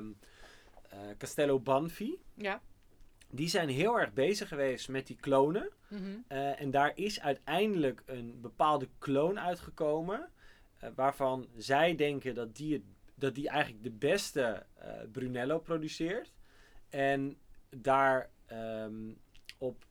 [1.19, 2.63] Castello Banfi, Ja.
[3.31, 5.71] Die zijn heel erg bezig geweest met die klonen.
[5.89, 6.01] Mhm.
[6.27, 10.29] Eh, en daar is uiteindelijk een bepaalde kloon uitgekomen.
[10.79, 12.83] eh, waarvan zij denken dat die, het,
[13.15, 16.33] dat die eigenlijk de beste eh, Brunello produceert.
[16.89, 17.37] En
[17.77, 19.13] daar ehm,
[19.59, 19.85] op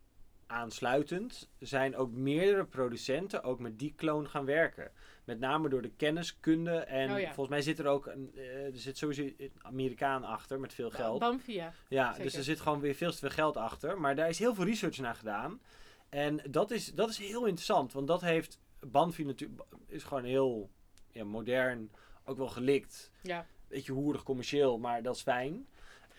[0.49, 4.91] aansluitend zijn ook meerdere producenten ook met die kloon gaan werken.
[5.23, 6.75] Met name door de kenniskunde.
[6.75, 7.25] En Oh ja.
[7.25, 10.89] volgens mij zit er ook een, eh, er zit sowieso een Amerikaan achter met veel
[10.89, 11.19] geld.
[11.19, 11.73] Banvia.
[11.87, 12.23] Ja, Zeker.
[12.23, 13.99] dus er zit gewoon weer veel te veel geld achter.
[13.99, 15.61] Maar daar is heel veel research naar gedaan.
[16.09, 17.93] En dat is, dat is heel interessant.
[17.93, 19.61] Want dat heeft Banfi natuurlijk...
[19.87, 20.69] is gewoon heel
[21.11, 21.91] ja, modern.
[22.25, 23.11] Ook wel gelikt.
[23.21, 23.45] Ja.
[23.67, 25.67] Beetje hoerig commercieel, maar dat is fijn.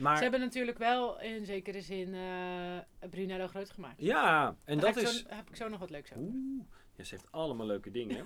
[0.01, 3.95] Maar Ze hebben natuurlijk wel in zekere zin eh Brunello groot gemaakt.
[4.01, 5.19] ja, en dat is...
[5.23, 6.23] Zo, heb ik zo nog wat leuks over.
[6.23, 6.65] Oeh,
[6.97, 8.25] ja, ze heeft allemaal leuke dingen.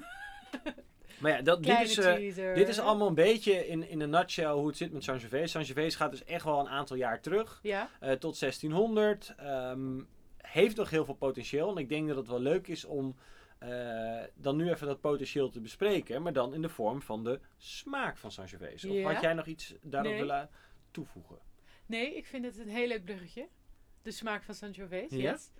[1.20, 4.50] maar ja, dat, dit, is, eh, dit is allemaal een beetje in, in een nutshell
[4.52, 5.46] hoe het zit met Sangiovese.
[5.46, 7.58] Sangiovese gaat dus echt wel een aantal jaar terug.
[7.62, 9.34] Ja, eh, tot 1600.
[9.36, 10.00] ehm,
[10.36, 11.70] heeft nog heel veel potentieel.
[11.70, 13.16] En ik denk dat het wel leuk is om
[14.34, 16.22] dan nu even dat potentieel te bespreken.
[16.22, 18.88] Maar dan in de vorm van de smaak van Sangiovese.
[18.88, 19.12] Of Ja.
[19.12, 20.20] had jij nog iets daarop Nee.
[20.20, 20.48] willen
[20.90, 21.38] toevoegen?
[21.86, 23.48] Nee, ik vind het een heel leuk bruggetje.
[24.02, 25.30] De smaak van Sangiovese, Ja?
[25.30, 25.50] yes.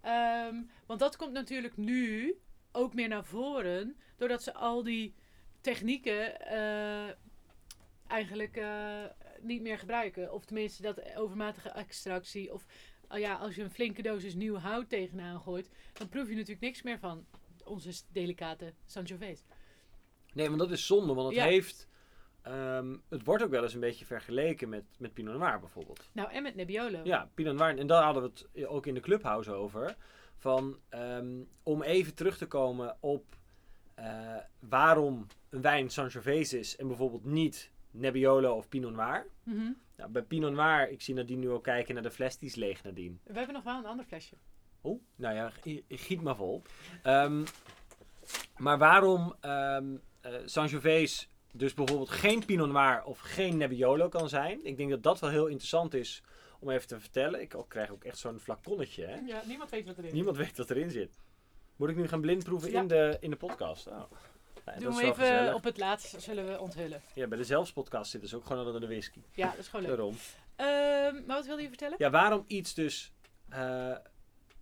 [0.00, 2.34] Ehm, want dat komt natuurlijk nu
[2.72, 3.96] ook meer naar voren.
[4.16, 5.14] Doordat ze al die
[5.60, 7.14] technieken eh,
[8.06, 9.04] eigenlijk eh,
[9.40, 10.32] niet meer gebruiken.
[10.32, 12.52] Of tenminste dat overmatige extractie.
[12.52, 12.66] Of
[13.08, 15.70] oh ja, als je een flinke dosis nieuw hout tegenaan gooit.
[15.92, 17.26] Dan proef je natuurlijk niks meer van
[17.64, 19.42] onze delicate Sangiovese.
[20.32, 21.14] Nee, want dat is zonde.
[21.14, 21.44] Want het Ja.
[21.44, 21.88] heeft...
[22.42, 26.10] ehm, het wordt ook wel eens een beetje vergeleken met, met Pinot Noir bijvoorbeeld.
[26.12, 27.00] Nou, en met Nebbiolo.
[27.04, 27.78] Ja, Pinot Noir.
[27.78, 29.96] En daar hadden we het ook in de Clubhouse over.
[30.36, 33.24] Van, ehm, om even terug te komen op
[33.94, 39.26] eh, waarom een wijn Sangiovese is en bijvoorbeeld niet Nebbiolo of Pinot Noir.
[39.96, 42.54] Nou, bij Pinot Noir, ik zie Nadine nu al kijken naar de fles, die is
[42.54, 43.14] leeg Nadine.
[43.24, 44.36] We hebben nog wel een ander flesje.
[44.80, 45.52] Oh, nou ja,
[45.88, 46.62] giet maar vol.
[47.02, 47.44] Ehm,
[48.56, 54.60] maar waarom ehm eh Sangiovese dus bijvoorbeeld geen Pinot Noir of geen Nebbiolo kan zijn.
[54.66, 56.22] Ik denk dat dat wel heel interessant is
[56.60, 57.40] om even te vertellen.
[57.40, 59.04] Ik krijg ook echt zo'n flaconnetje.
[59.04, 59.14] Hè?
[59.26, 61.10] Ja, niemand weet wat erin Niemand weet wat erin zit.
[61.76, 62.80] Moet ik nu gaan blindproeven Ja.
[62.80, 63.86] in, de, in de podcast?
[63.86, 63.92] Oh.
[64.66, 65.54] Ja, Doe dat is hem wel even gezellig.
[65.54, 67.02] op het laatst, zullen we onthullen.
[67.14, 69.20] Ja, bij de zelfspodcast zitten ze ook gewoon onder de whisky.
[69.34, 69.96] Ja, dat is gewoon leuk.
[69.96, 70.16] Daarom.
[70.56, 71.94] Ehm, maar wat wilde je vertellen?
[71.98, 73.12] Ja, waarom iets dus
[73.48, 73.96] eh,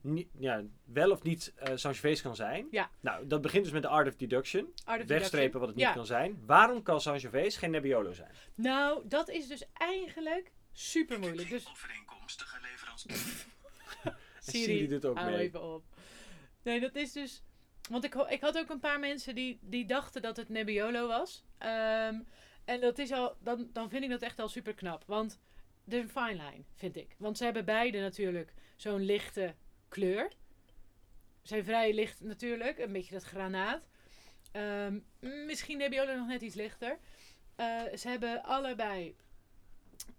[0.09, 2.67] niet, ja, wel of niet eh Sangiovese kan zijn.
[2.71, 2.91] Ja.
[3.01, 4.65] Nou, dat begint dus met de art of deduction.
[4.65, 5.19] Art of Deduction.
[5.19, 5.93] Wegstrepen wat het niet Ja.
[5.93, 6.43] kan zijn.
[6.47, 8.31] Waarom kan Sangiovese geen Nebbiolo zijn?
[8.55, 11.49] Nou, dat is dus eigenlijk super moeilijk.
[11.49, 13.17] Dus Overeenkomstige leverancier.
[14.41, 15.39] Siri, Siri doet ook hou mee.
[15.41, 15.85] even op.
[16.63, 17.43] Nee, dat is dus...
[17.91, 21.45] Want ik, ik had ook een paar mensen die, die dachten dat het Nebbiolo was.
[21.59, 22.21] Ehm,
[22.65, 25.05] en dat is al, dan, dan vind ik dat echt al super knap.
[25.07, 25.41] Want
[25.85, 27.15] het is een fine line, vind ik.
[27.19, 29.55] Want ze hebben beide natuurlijk zo'n lichte
[29.89, 30.29] kleur.
[31.43, 33.89] Ze zijn vrij licht natuurlijk, een beetje dat granaat.
[34.53, 36.99] Ehm, misschien Nebbiolo nog net iets lichter.
[37.57, 39.17] Eh, ze hebben allebei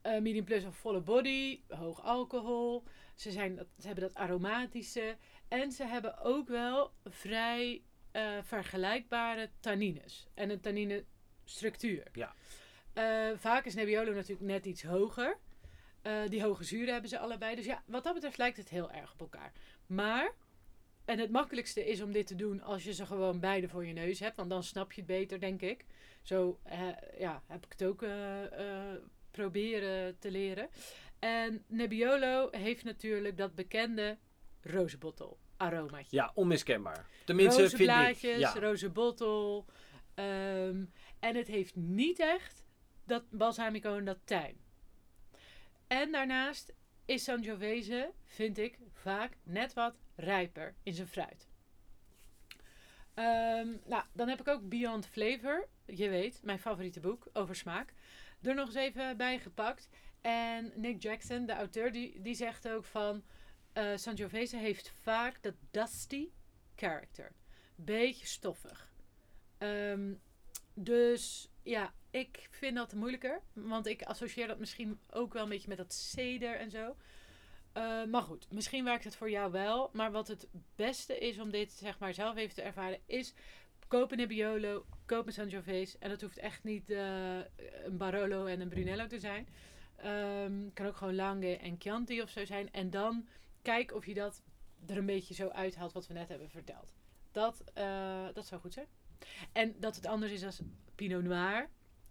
[0.01, 2.84] eh, medium plus of volle body, hoog alcohol.
[3.15, 5.17] Ze, zijn, ze hebben dat aromatische.
[5.47, 10.27] En ze hebben ook wel vrij eh, vergelijkbare tannines.
[10.34, 11.05] En een tannine
[11.43, 12.08] structuur.
[12.13, 12.36] Ja.
[13.36, 15.38] Vaak is Nebbiolo natuurlijk net iets hoger.
[16.01, 17.55] Eh, die hoge zuren hebben ze allebei.
[17.55, 19.51] Dus ja, wat dat betreft lijkt het heel erg op elkaar.
[19.85, 20.33] Maar,
[21.05, 23.93] en het makkelijkste is om dit te doen als je ze gewoon beide voor je
[23.93, 24.35] neus hebt.
[24.35, 25.85] Want dan snap je het beter, denk ik.
[26.21, 26.59] Zo
[27.17, 28.43] ja, heb ik het ook eh,
[28.91, 30.69] eh, proberen te leren.
[31.19, 34.17] En Nebbiolo heeft natuurlijk dat bekende
[34.62, 36.15] rozenbottel aromaatje.
[36.17, 37.07] Ja, onmiskenbaar.
[37.25, 38.53] Tenminste, roze blaadjes, Ja.
[38.59, 39.65] roze bottel.
[40.13, 40.85] ehm,
[41.19, 42.65] en het heeft niet echt
[43.05, 44.57] dat balsamico en dat tijm.
[45.89, 46.73] En daarnaast
[47.06, 51.47] is Sangiovese, vind ik, vaak net wat rijper in zijn fruit.
[53.13, 55.67] Ehm, nou, dan heb ik ook Beyond Flavor.
[55.86, 57.93] Je weet, mijn favoriete boek over smaak.
[58.41, 59.89] Er nog eens even bij gepakt.
[60.21, 63.23] En Nick Jackson, de auteur, die, die zegt ook van...
[63.73, 66.30] eh Sangiovese heeft vaak dat dusty
[66.75, 67.32] character.
[67.75, 68.91] Beetje stoffig.
[69.58, 70.13] Ehm,
[70.73, 73.41] dus ja, ik vind dat moeilijker.
[73.53, 76.95] Want ik associeer dat misschien ook wel een beetje met dat ceder en zo.
[77.71, 79.89] Eh, maar goed, misschien werkt het voor jou wel.
[79.93, 83.34] Maar wat het beste is om dit zeg maar zelf even te ervaren, is
[83.88, 85.97] koop een Nebbiolo, koop een Sangiovese.
[85.99, 87.38] En dat hoeft echt niet eh,
[87.84, 89.47] een Barolo en een Brunello te zijn.
[89.95, 92.71] Ehm kan ook gewoon Lange en Chianti of zo zijn.
[92.71, 93.27] En dan
[93.62, 94.41] kijk of je dat
[94.88, 96.93] er een beetje zo uithaalt wat we net hebben verteld.
[97.32, 98.88] Dat, eh, dat zou goed zijn.
[99.51, 100.62] En dat het anders is als
[100.95, 101.69] Pinot Noir,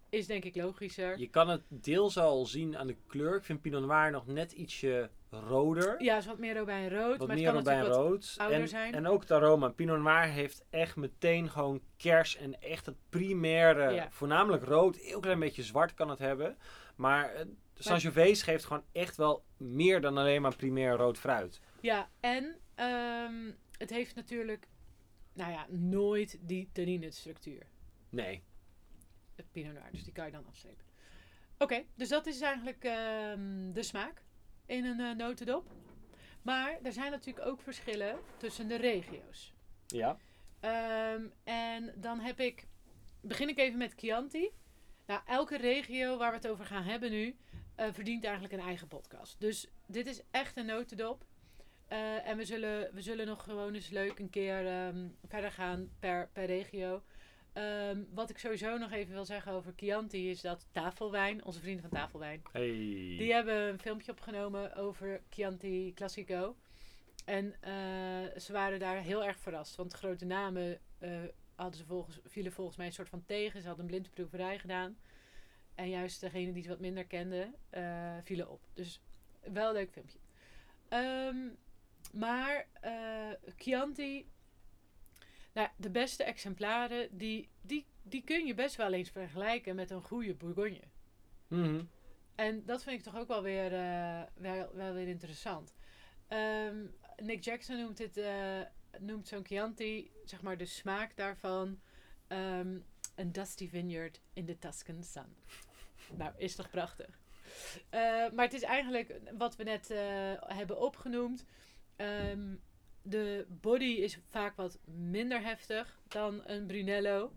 [0.09, 1.19] is denk ik logischer.
[1.19, 3.35] Je kan het deels al zien aan de kleur.
[3.35, 6.03] Ik vind Pinot Noir nog net ietsje roder.
[6.03, 7.17] Ja, is wat meer robijn rood.
[7.17, 8.35] Wat maar meer robijn rood.
[8.37, 8.93] ouder En, zijn.
[8.93, 9.69] en ook het aroma.
[9.69, 14.07] Pinot Noir heeft echt meteen gewoon kers en echt het primaire, Ja.
[14.11, 14.95] voornamelijk rood.
[14.95, 16.57] Heel klein beetje zwart kan het hebben.
[16.95, 17.45] Maar eh,
[17.75, 21.59] Sangiovese geeft gewoon echt wel meer dan alleen maar primair rood fruit.
[21.81, 24.67] Ja, en ehm, het heeft natuurlijk,
[25.39, 27.67] nou ja, nooit die tannine structuur.
[28.09, 28.43] Nee.
[29.35, 30.85] Het Pinot Noir, dus die kan je dan afstrepen.
[31.57, 34.23] Oké, dus dat is eigenlijk ehm, de smaak
[34.65, 35.71] in een eh, notendop.
[36.41, 39.53] Maar er zijn natuurlijk ook verschillen tussen de regio's.
[39.87, 40.17] Ja.
[40.59, 42.67] Ehm, en dan heb ik,
[43.21, 44.49] begin ik even met Chianti.
[45.05, 47.35] Nou, elke regio waar we het over gaan hebben nu,
[47.75, 49.39] eh, verdient eigenlijk een eigen podcast.
[49.39, 51.25] Dus dit is echt een notendop.
[51.89, 55.89] Eh, en we zullen, we zullen nog gewoon eens leuk een keer ehm, verder gaan
[55.99, 57.03] per, per regio.
[57.53, 61.81] Ehm, wat ik sowieso nog even wil zeggen over Chianti is dat Tafelwijn, onze vrienden
[61.81, 62.67] van Tafelwijn, Hey.
[63.17, 66.55] die hebben een filmpje opgenomen over Chianti Classico.
[67.25, 69.75] En eh, ze waren daar heel erg verrast.
[69.75, 71.11] Want grote namen eh,
[71.55, 73.61] hadden ze volgens, vielen volgens mij een soort van tegen.
[73.61, 74.97] Ze hadden een blindproeverij gedaan.
[75.75, 78.61] En juist degene die ze wat minder kenden, eh, vielen op.
[78.73, 79.01] Dus
[79.51, 80.17] wel een leuk filmpje.
[80.89, 81.37] Ehm,
[82.11, 84.29] maar eh, Chianti,
[85.53, 90.01] nou, de beste exemplaren, die, die, die kun je best wel eens vergelijken met een
[90.01, 90.83] goede Bourgogne.
[91.47, 91.81] Mhm.
[92.35, 95.73] En dat vind ik toch ook wel weer, eh, wel, wel weer interessant.
[96.27, 96.85] Ehm,
[97.17, 98.61] Nick Jackson noemt, dit, eh,
[98.99, 101.79] noemt zo'n Chianti, zeg maar de smaak daarvan,
[102.27, 102.77] ehm,
[103.15, 105.35] een dusty vineyard in the Tuscan sun.
[106.17, 107.19] nou, is toch prachtig.
[108.33, 109.87] Maar het is eigenlijk wat we net
[110.45, 111.45] hebben opgenoemd.
[111.99, 112.55] Ehm,
[113.01, 117.31] de body is vaak wat minder heftig dan een Brunello.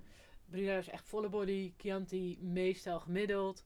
[0.51, 3.65] Brunello is echt volle body, Chianti meestal gemiddeld.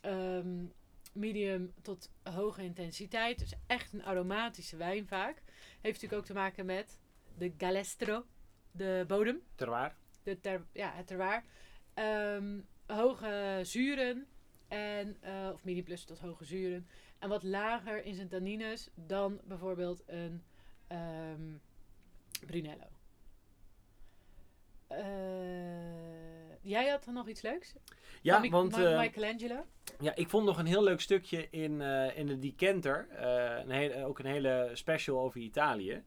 [0.00, 0.64] Ehm,
[1.12, 3.38] medium tot hoge intensiteit.
[3.38, 5.42] Dus echt een aromatische wijn vaak.
[5.80, 6.98] Heeft natuurlijk ook te maken met
[7.38, 8.24] de galestro,
[8.70, 9.94] de bodem, Terroir.
[10.22, 11.42] de ter, ja, het terroir.
[11.94, 14.26] Ehm, hoge zuren.
[14.68, 16.86] En, eh, of medium plus tot hoge zuren.
[17.22, 20.42] En wat lager in zijn tannines dan bijvoorbeeld een
[20.86, 21.52] ehm,
[22.46, 22.86] Brunello.
[24.86, 25.02] Eh,
[26.60, 27.74] jij had dan nog iets leuks?
[28.22, 29.66] Ja, Van want eh, Michelangelo?
[30.00, 33.06] ja, ik vond nog een heel leuk stukje in, eh, in de Decanter.
[33.60, 36.02] een hele, ook een hele special over Italië.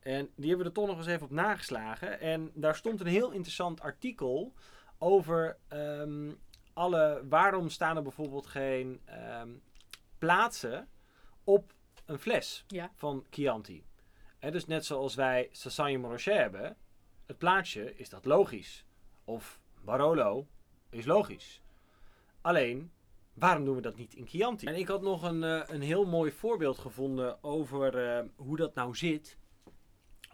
[0.00, 2.20] En die hebben we er toch nog eens even op nageslagen.
[2.20, 4.52] En daar stond een heel interessant artikel
[4.98, 6.32] over ehm,
[6.72, 7.24] alle.
[7.28, 9.48] Waarom staan er bijvoorbeeld geen ehm,
[10.18, 10.88] plaatsen
[11.44, 11.72] op
[12.06, 12.90] een fles Ja.
[12.94, 13.84] van Chianti?
[14.50, 16.76] Dus net zoals wij Sassagno Montrachet hebben,
[17.26, 18.84] het plaatsje is dat logisch.
[19.24, 20.46] Of Barolo
[20.90, 21.62] is logisch.
[22.40, 22.92] Alleen,
[23.32, 24.66] waarom doen we dat niet in Chianti?
[24.66, 28.74] En ik had nog een, eh, een heel mooi voorbeeld gevonden over eh, hoe dat
[28.74, 29.38] nou zit.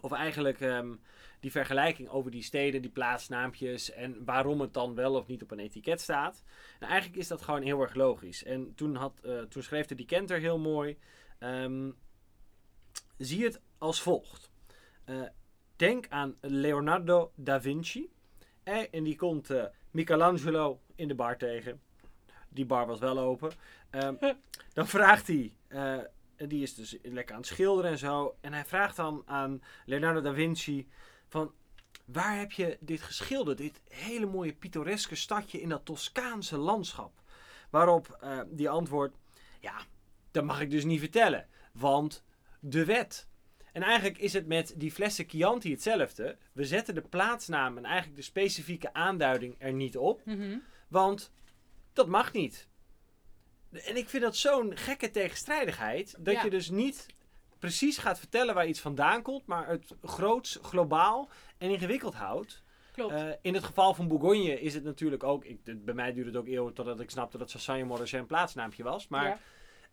[0.01, 0.95] Of eigenlijk ehm,
[1.45, 5.51] die vergelijking over die steden, die plaatsnaampjes en waarom het dan wel of niet op
[5.51, 6.43] een etiket staat.
[6.79, 8.45] En eigenlijk is dat gewoon heel erg logisch.
[8.45, 10.99] En toen, had, eh, toen schreef de Decanter heel mooi.
[11.39, 11.91] ehm,
[13.19, 14.51] zie het als volgt.
[15.05, 15.23] Eh,
[15.77, 18.11] denk aan Leonardo da Vinci.
[18.63, 19.51] Eh, en die komt
[19.91, 21.81] Michelangelo in de bar tegen.
[22.49, 23.51] Die bar was wel open.
[23.91, 24.15] Ehm,
[24.75, 25.53] dan vraagt hij,
[26.37, 28.37] die is dus lekker aan het schilderen en zo.
[28.41, 30.89] En hij vraagt dan aan Leonardo da Vinci
[31.35, 31.53] van...
[32.05, 33.59] Waar heb je dit geschilderd?
[33.59, 37.23] Dit hele mooie pittoreske stadje in dat Toscaanse landschap.
[37.71, 39.17] Waarop eh, die antwoordt...
[39.61, 39.81] Ja,
[40.31, 41.49] dat mag ik dus niet vertellen.
[41.73, 42.25] Want
[42.61, 43.29] de wet.
[43.73, 46.39] En eigenlijk is het met die flessen Chianti hetzelfde.
[46.53, 50.25] We zetten de plaatsnaam en eigenlijk de specifieke aanduiding er niet op.
[50.25, 50.59] Mhm.
[50.89, 51.33] Want
[51.93, 52.69] dat mag niet.
[53.71, 56.15] En ik vind dat zo'n gekke tegenstrijdigheid.
[56.19, 56.45] Dat Ja.
[56.45, 57.07] je dus niet
[57.65, 59.47] precies gaat vertellen waar iets vandaan komt.
[59.47, 62.63] Maar het groots, globaal en ingewikkeld houdt.
[62.93, 63.13] Klopt.
[63.13, 65.45] Eh, in het geval van Bourgogne is het natuurlijk ook...
[65.45, 68.27] Ik, het- bij mij duurde het ook eeuwen totdat ik snapte dat Sassagno Montrachet een
[68.27, 69.09] plaatsnaampje was.
[69.09, 69.39] Maar ja.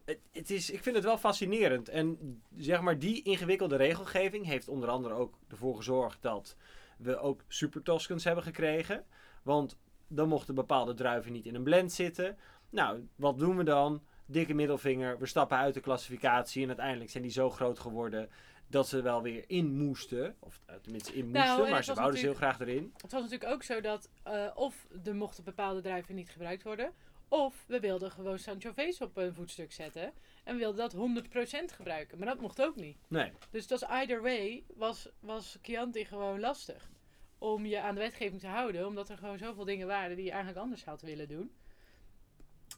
[0.05, 1.89] het, het is, ik vind het wel fascinerend.
[1.89, 6.55] En zeg maar, die ingewikkelde regelgeving heeft onder andere ook ervoor gezorgd dat
[6.97, 9.05] we ook super Toscans hebben gekregen.
[9.43, 12.37] Want dan mochten bepaalde druiven niet in een blend zitten.
[12.69, 14.01] Nou, wat doen we dan?
[14.31, 16.61] Dikke middelvinger, we stappen uit de klassificatie.
[16.61, 18.29] En uiteindelijk zijn die zo groot geworden
[18.67, 20.35] dat ze wel weer in moesten.
[20.39, 22.93] Of tenminste in Nou, moesten, en maar ze wouden ze heel graag erin.
[23.01, 26.93] Het was natuurlijk ook zo dat eh, of er mochten bepaalde druiven niet gebruikt worden.
[27.27, 30.13] Of we wilden gewoon Sangiovese op een voetstuk zetten.
[30.43, 32.17] En we wilden dat 100% gebruiken.
[32.17, 32.97] Maar dat mocht ook niet.
[33.07, 36.89] Nee, Dus dat was either way, was, was Chianti gewoon lastig.
[37.37, 38.87] Om je aan de wetgeving te houden.
[38.87, 41.51] Omdat er gewoon zoveel dingen waren die je eigenlijk anders had willen doen.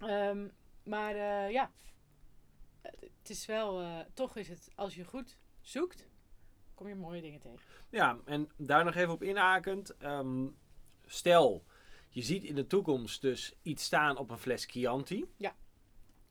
[0.01, 0.47] Ehm,
[0.83, 1.71] maar eh, ja,
[2.81, 6.07] het is wel, eh, toch is het, als je goed zoekt,
[6.75, 7.59] kom je mooie dingen tegen.
[7.89, 9.97] Ja, en daar nog even op inhakend.
[9.97, 10.47] ehm,
[11.05, 11.63] stel,
[12.09, 15.25] je ziet in de toekomst dus iets staan op een fles Chianti.
[15.37, 15.55] Ja.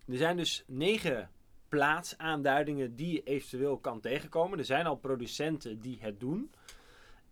[0.07, 1.31] Er zijn dus negen
[1.69, 4.59] plaatsaanduidingen die je eventueel kan tegenkomen.
[4.59, 6.53] Er zijn al producenten die het doen.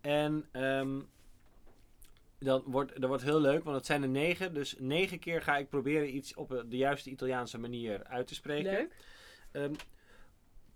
[0.01, 1.01] En ehm,
[2.43, 4.53] dan wordt, dat wordt heel leuk, want het zijn er negen.
[4.53, 8.71] Dus negen keer ga ik proberen iets op de juiste Italiaanse manier uit te spreken.
[8.71, 8.95] Leuk.
[9.51, 9.73] Ehm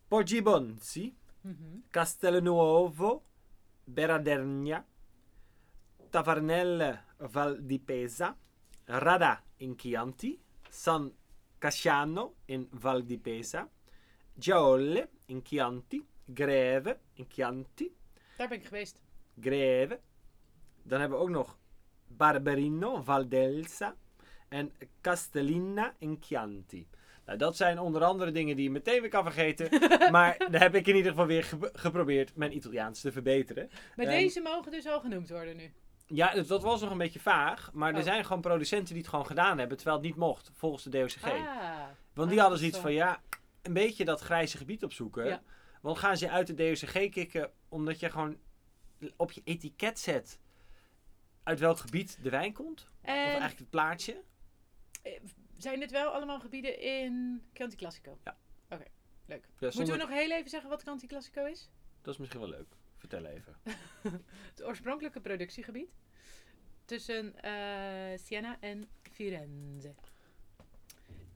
[0.08, 1.16] Poggibonzi.
[1.42, 1.80] Mhm.
[1.90, 3.24] Castelnuovo,
[3.84, 4.86] Beradernia,
[6.10, 8.38] Tavernelle Val di Pesa,
[8.86, 11.12] Rada in Chianti, San
[11.60, 13.70] Casciano in Val di Pesa,
[14.34, 17.96] Giaolle in Chianti, Greve in Chianti,
[18.38, 19.00] Daar ben ik geweest.
[19.40, 20.00] Greve.
[20.88, 21.58] Dan hebben we ook nog
[22.08, 23.96] Barberino, Val d'Elsa
[24.50, 24.72] en
[25.02, 26.88] Castellina in Chianti.
[27.26, 29.70] Nou, dat zijn onder andere dingen die je meteen weer kan vergeten.
[30.12, 33.70] maar daar heb ik in ieder geval weer ge- geprobeerd mijn Italiaans te verbeteren.
[33.96, 35.74] Maar deze mogen dus al genoemd worden nu.
[36.08, 37.70] Ja, dat- dat was nog een beetje vaag.
[37.74, 38.04] Maar er Oh.
[38.04, 39.78] zijn gewoon producenten die het gewoon gedaan hebben.
[39.78, 41.24] Terwijl het niet mocht, volgens de DOCG.
[41.24, 41.32] Ah.
[42.14, 42.84] Want die Ah, hadden zoiets zo.
[42.84, 43.22] van, ja,
[43.62, 45.26] een beetje dat grijze gebied opzoeken.
[45.26, 45.42] Ja.
[45.82, 48.38] Want gaan ze uit de DOCG kicken omdat je gewoon
[49.16, 50.40] op je etiket zet
[51.46, 52.82] uit welk gebied de wijn komt?
[53.02, 54.24] Of En eigenlijk het plaatje?
[55.02, 55.20] eh,
[55.58, 58.20] zijn dit wel allemaal gebieden in Chianti Classico?
[58.24, 58.38] Ja.
[58.70, 58.84] Oké,
[59.26, 59.44] leuk.
[59.44, 61.70] Ja, Moeten zonder- we nog heel even zeggen wat Chianti Classico is?
[62.02, 62.76] Dat is misschien wel leuk.
[62.98, 63.56] Vertel even.
[64.52, 65.90] Het oorspronkelijke productiegebied
[66.86, 69.96] tussen eh, Siena en Firenze.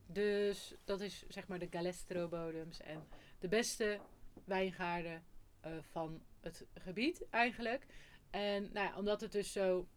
[0.05, 3.07] Dus dat is zeg maar de Galestro-bodems en
[3.39, 3.99] de beste
[4.45, 5.23] wijngaarden
[5.61, 7.85] eh, van het gebied eigenlijk.
[8.29, 9.87] En nou ja, omdat het dus zo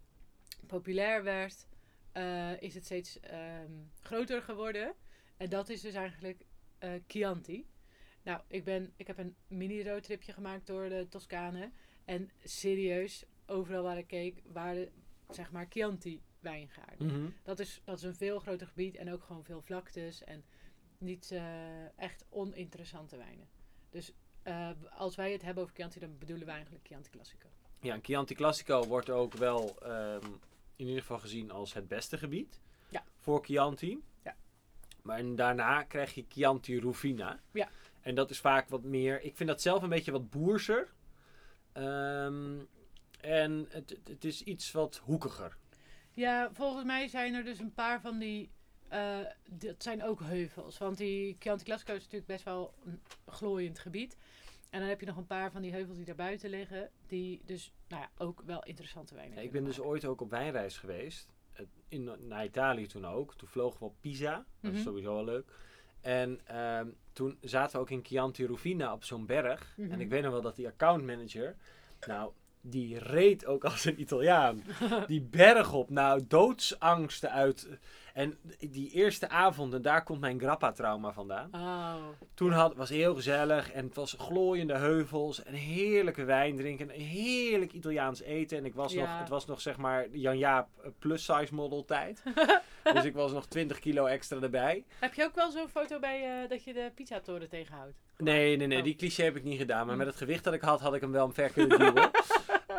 [0.66, 1.66] populair werd,
[2.12, 4.94] eh, is het steeds ehm, groter geworden.
[5.36, 6.44] En dat is dus eigenlijk
[6.78, 7.66] eh, Chianti.
[8.22, 11.70] Nou, ik, ben, ik heb een mini-roadtripje gemaakt door de Toscane.
[12.04, 14.88] En serieus, overal waar ik keek, waren
[15.28, 17.06] zeg maar Chianti wijngaarden.
[17.06, 17.30] Mhm.
[17.42, 20.44] Dat, is, dat is een veel groter gebied en ook gewoon veel vlaktes en
[20.98, 23.48] niet eh, echt oninteressante wijnen.
[23.90, 24.12] Dus
[24.90, 27.48] als wij het hebben over Chianti, dan bedoelen wij eigenlijk Chianti Classico.
[27.80, 30.26] Ja, en Chianti Classico wordt ook wel ehm,
[30.76, 33.04] in ieder geval gezien als het beste gebied Ja.
[33.18, 33.98] voor Chianti.
[34.24, 34.36] Ja.
[35.02, 37.40] Maar en daarna krijg je Chianti Rufina.
[37.52, 37.68] Ja.
[38.00, 39.22] En dat is vaak wat meer...
[39.22, 40.92] Ik vind dat zelf een beetje wat boerser.
[41.72, 42.58] Ehm,
[43.20, 45.56] en het, het- is iets wat hoekiger.
[46.10, 48.50] Ja, volgens mij zijn er dus een paar van die.
[48.88, 49.18] eh,
[49.50, 50.78] dat zijn ook heuvels.
[50.78, 54.16] Want die Chianti Classico is natuurlijk best wel een glooiend gebied.
[54.72, 56.90] En dan heb je nog een paar van die heuvels die daarbuiten liggen.
[57.06, 60.30] Die dus nou ja, ook wel interessante wijnen Ja, ik ben dus ooit ook op
[60.30, 61.28] wijnreis geweest.
[61.52, 63.34] Het- In, naar Italië toen ook.
[63.34, 64.44] Toen vlogen we op Pisa.
[64.60, 64.86] Dat is Mhm.
[64.88, 65.52] sowieso wel leuk.
[66.00, 69.74] En ehm, toen zaten we ook in Chianti Rufina op zo'n berg.
[69.76, 69.90] Mhm.
[69.92, 71.56] En ik weet nog wel dat die accountmanager...
[72.06, 74.62] Nou, die reed ook als een Italiaan.
[75.06, 75.90] die berg op.
[75.90, 77.68] Nou, doodsangsten uit.
[78.12, 81.48] En die eerste avond, en daar komt mijn grappa-trauma vandaan.
[81.54, 81.94] Oh,
[82.34, 86.90] Toen had, was het heel gezellig en het was glooiende heuvels en heerlijke wijn drinken
[86.90, 88.58] en heerlijk Italiaans eten.
[88.58, 89.00] En ik was Ja.
[89.00, 92.22] nog, het was nog zeg maar Jan Jaap eh, plus size model tijd.
[92.94, 94.84] dus ik was nog 20 kilo extra erbij.
[94.98, 97.94] heb je ook wel zo'n foto bij eh, dat je de pizzatoren tegenhoudt?
[98.16, 98.84] Nee, nee, nee, Oh.
[98.84, 99.82] die cliché heb ik niet gedaan.
[99.86, 99.98] Maar Hm.
[99.98, 102.10] met het gewicht dat ik had, had ik hem wel ver kunnen duwen.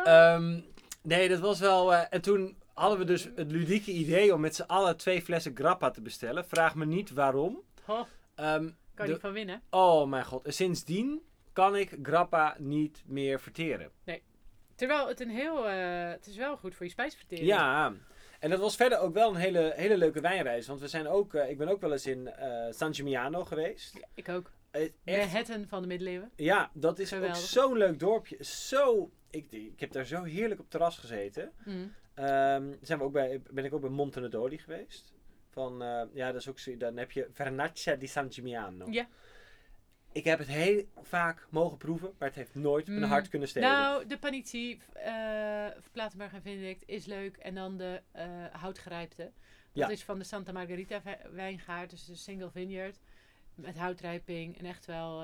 [0.04, 0.60] Ehm,
[1.02, 1.94] nee, dat was wel...
[1.94, 5.56] eh, en toen hadden we dus het ludieke idee om met z'n allen twee flessen
[5.56, 6.44] grappa te bestellen.
[6.46, 7.60] Vraag me niet waarom.
[7.86, 8.00] Oh,
[8.34, 9.62] Ehm, kan de- niet van winnen.
[9.70, 10.44] Oh mijn god.
[10.46, 11.22] En sindsdien
[11.52, 13.90] kan ik grappa niet meer verteren.
[14.74, 15.68] Terwijl het een heel.
[15.68, 17.46] eh, het is wel goed voor je spijsvertering.
[17.48, 17.92] Ja.
[18.40, 20.66] En dat was verder ook wel een hele, hele leuke wijnreis.
[20.66, 24.00] Want we zijn ook, eh, ik ben ook wel eens in eh San Gimignano geweest.
[24.14, 24.50] Ik ook.
[24.70, 26.30] Eh, echt, Manhattan van de middeleeuwen.
[26.36, 27.36] ja, dat is Geweldig.
[27.38, 28.44] ook zo'n leuk dorpje.
[28.44, 31.52] Zo, ik, ik heb daar zo heerlijk op terras gezeten.
[31.64, 31.92] Mm.
[32.14, 35.14] Ehm, zijn we ook bij, ben ik ook bij Montenedoli geweest.
[35.50, 38.86] Van, eh, ja, dat is ook zo, dan heb je Vernaccia di San Gimignano.
[38.90, 39.06] Ja.
[40.12, 43.04] Ik heb het heel vaak mogen proeven, maar het heeft nooit mijn Mm.
[43.08, 43.68] hart kunnen stelen.
[43.68, 47.36] Nou, de Panitie, eh Platenberg en Benedict is leuk.
[47.36, 49.22] En dan de eh houtgerijpte.
[49.22, 49.32] Dat
[49.72, 49.88] Ja.
[49.88, 51.90] is van de Santa Margarita wijngaard.
[51.90, 52.98] Dus de single vineyard.
[53.54, 54.58] Met houtrijping.
[54.58, 55.22] En echt wel...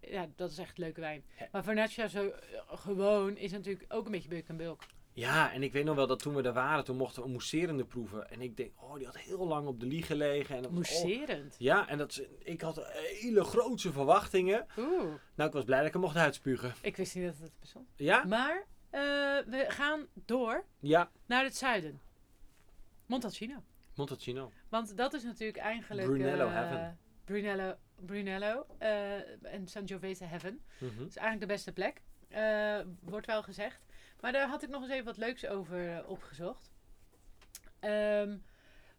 [0.00, 1.24] ja, dat is echt leuke wijn.
[1.52, 2.32] Maar Vernaccia zo
[2.66, 4.82] gewoon is natuurlijk ook een beetje buk en bulk.
[5.20, 7.84] Ja, en ik weet nog wel dat toen we daar waren, toen mochten we mousserende
[7.84, 8.30] proeven.
[8.30, 10.56] En ik denk, oh, die had heel lang op de lieg gelegen.
[10.56, 11.30] En dat oh.
[11.58, 12.86] Ja, en dat, ik had
[13.20, 14.66] hele grootse verwachtingen.
[14.78, 16.74] Oeh, Nou, ik was blij dat ik hem mocht uitspugen.
[16.82, 17.88] ik wist niet dat het bestond.
[17.96, 18.24] Ja?
[18.24, 19.00] Maar eh,
[19.46, 22.00] we gaan door Ja, naar het zuiden.
[23.06, 23.62] Montalcino.
[23.94, 24.52] Montalcino.
[24.68, 26.06] Want dat is natuurlijk eigenlijk...
[26.06, 26.98] Brunello eh, Heaven.
[27.24, 27.74] Brunello,
[28.06, 30.60] Brunello eh, en Sangiovese Heaven.
[30.78, 30.98] Mhm.
[30.98, 32.02] Dat is eigenlijk de beste plek.
[33.00, 33.80] wordt wel gezegd.
[34.20, 36.70] Maar daar had ik nog eens even wat leuks over eh, opgezocht.
[37.80, 38.36] Ehm,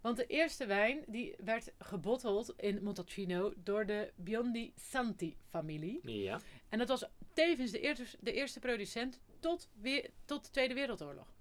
[0.01, 5.99] want de eerste wijn die werd gebotteld in Montalcino door de Biondi Santi familie.
[6.03, 6.39] Ja.
[6.69, 11.33] En dat was tevens de eerste, de eerste producent tot, weer, tot de Tweede Wereldoorlog.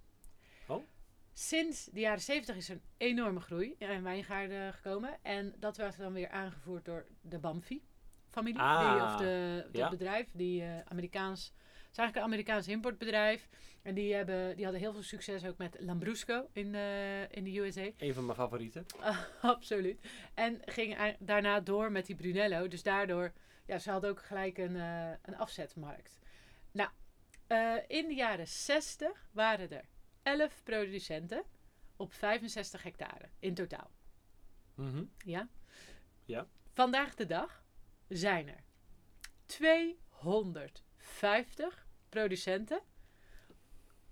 [0.66, 0.85] Oh.
[1.33, 5.18] Sinds de jaren 70 is er een enorme groei in wijngaarden gekomen.
[5.22, 8.61] En dat werd dan weer aangevoerd door de Bamfi-familie.
[8.61, 9.89] Ah, die, of de, dat ja.
[9.89, 11.45] bedrijf, die eh, Amerikaans...
[11.45, 13.49] Het is eigenlijk een Amerikaans importbedrijf.
[13.83, 17.59] En die, hebben, die hadden heel veel succes ook met Lambrusco in, eh, in de
[17.59, 17.91] USA.
[17.97, 18.87] Een van mijn favorieten.
[19.41, 20.01] Absoluut.
[20.35, 22.68] En ging daarna door met die Brunello.
[22.68, 23.33] Dus daardoor,
[23.66, 26.18] ja, ze hadden ook gelijk een, eh, een afzetmarkt.
[26.72, 26.91] Nou,
[27.47, 29.85] eh, in de jaren 60 waren er
[30.22, 31.45] 11 producenten
[31.97, 33.91] op 65 hectare in totaal.
[34.74, 35.05] Mhm.
[35.24, 35.49] Ja?
[36.24, 36.47] Ja.
[36.72, 37.64] Vandaag de dag
[38.09, 38.64] zijn er
[39.47, 42.83] 250 producenten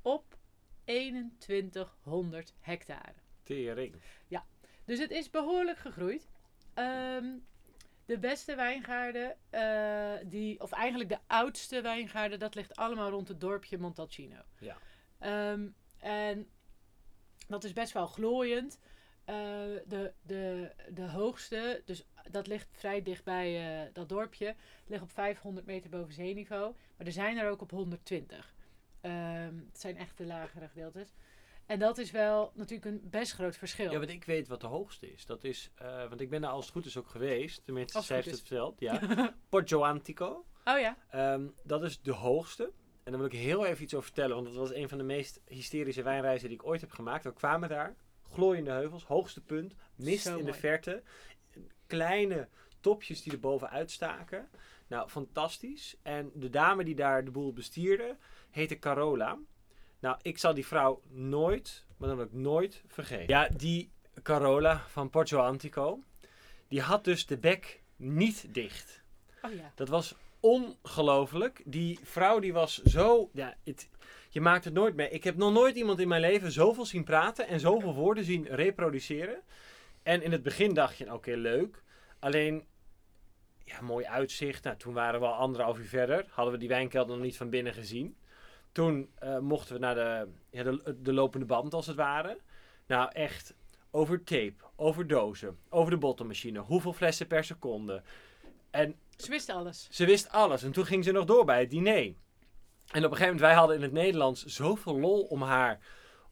[0.09, 0.39] op
[1.39, 3.15] 2100 hectare.
[3.43, 3.95] Tering.
[4.89, 6.29] Dus het is behoorlijk gegroeid.
[6.75, 7.27] Ehm,
[8.05, 13.41] de beste wijngaarden, eh, die, of eigenlijk de oudste wijngaarden, dat ligt allemaal rond het
[13.41, 14.43] dorpje Montalcino.
[14.59, 14.77] Ja.
[15.19, 16.49] Ehm, en
[17.49, 18.79] dat is best wel glooiend.
[19.25, 19.35] Eh,
[19.87, 24.55] de, de, de hoogste, dus dat ligt vrij dicht bij eh, dat dorpje,
[24.87, 26.75] ligt op 500 meter boven zeeniveau.
[26.97, 28.55] Maar er zijn er ook op 120.
[29.01, 31.15] Ehm, het zijn echt de lagere gedeeltes.
[31.67, 33.91] En dat is wel natuurlijk een best groot verschil.
[33.91, 35.27] Ja, want ik weet wat de hoogste is.
[35.27, 37.65] Dat is, eh, want ik ben daar als het goed is ook geweest.
[37.65, 38.81] Tenminste, Als zij heeft het verteld.
[38.81, 39.01] Ja.
[39.49, 40.45] Porto Antico.
[40.65, 40.97] Oh ja.
[41.11, 42.73] Ehm, dat is de hoogste.
[43.05, 44.35] En daar wil ik heel even iets over vertellen.
[44.35, 47.25] Want dat was een van de meest hysterische wijnreizen die ik ooit heb gemaakt.
[47.25, 47.97] We kwamen daar.
[48.23, 49.05] Glooiende heuvels.
[49.05, 49.75] Hoogste punt.
[49.97, 51.03] Mist Zo in de verte.
[51.87, 52.49] Kleine
[52.81, 54.49] topjes die er bovenuit staken.
[54.87, 55.97] Nou, fantastisch.
[56.03, 58.17] En de dame die daar de boel bestierde,
[58.51, 59.39] heette Carola.
[60.01, 63.29] Nou, ik zal die vrouw nooit maar dan ook nooit vergeten.
[63.29, 63.91] Ja, die
[64.23, 66.03] Carola van Porto Antico,
[66.69, 69.03] die had dus de bek niet dicht.
[69.43, 69.73] Oh ja.
[69.75, 71.63] Dat was ongelooflijk.
[71.65, 73.31] Die vrouw die was zo...
[73.33, 73.89] Ja, het,
[74.29, 75.11] je maakt het nooit mee.
[75.11, 78.47] Ik heb nog nooit iemand in mijn leven zoveel zien praten en zoveel woorden zien
[78.47, 79.43] reproduceren.
[80.03, 81.83] En in het begin dacht je, oké, leuk.
[82.19, 82.67] Alleen,
[83.65, 84.65] ja, mooi uitzicht.
[84.65, 86.27] Nou, toen waren we al anderhalf uur verder.
[86.31, 88.17] Hadden we die wijnkelder nog niet van binnen gezien.
[88.73, 92.39] Toen eh, mochten we naar de, ja, de, de lopende band, als het ware.
[92.87, 93.55] Nou, echt
[93.91, 96.59] over tape, over dozen, over de bottelmachine.
[96.59, 98.03] Hoeveel flessen per seconde.
[98.71, 99.89] En Ze wisten alles.
[99.91, 100.63] ze wist alles.
[100.63, 102.15] En toen ging ze nog door bij het diner.
[102.89, 105.79] En op een gegeven moment, wij hadden in het Nederlands zoveel lol om haar.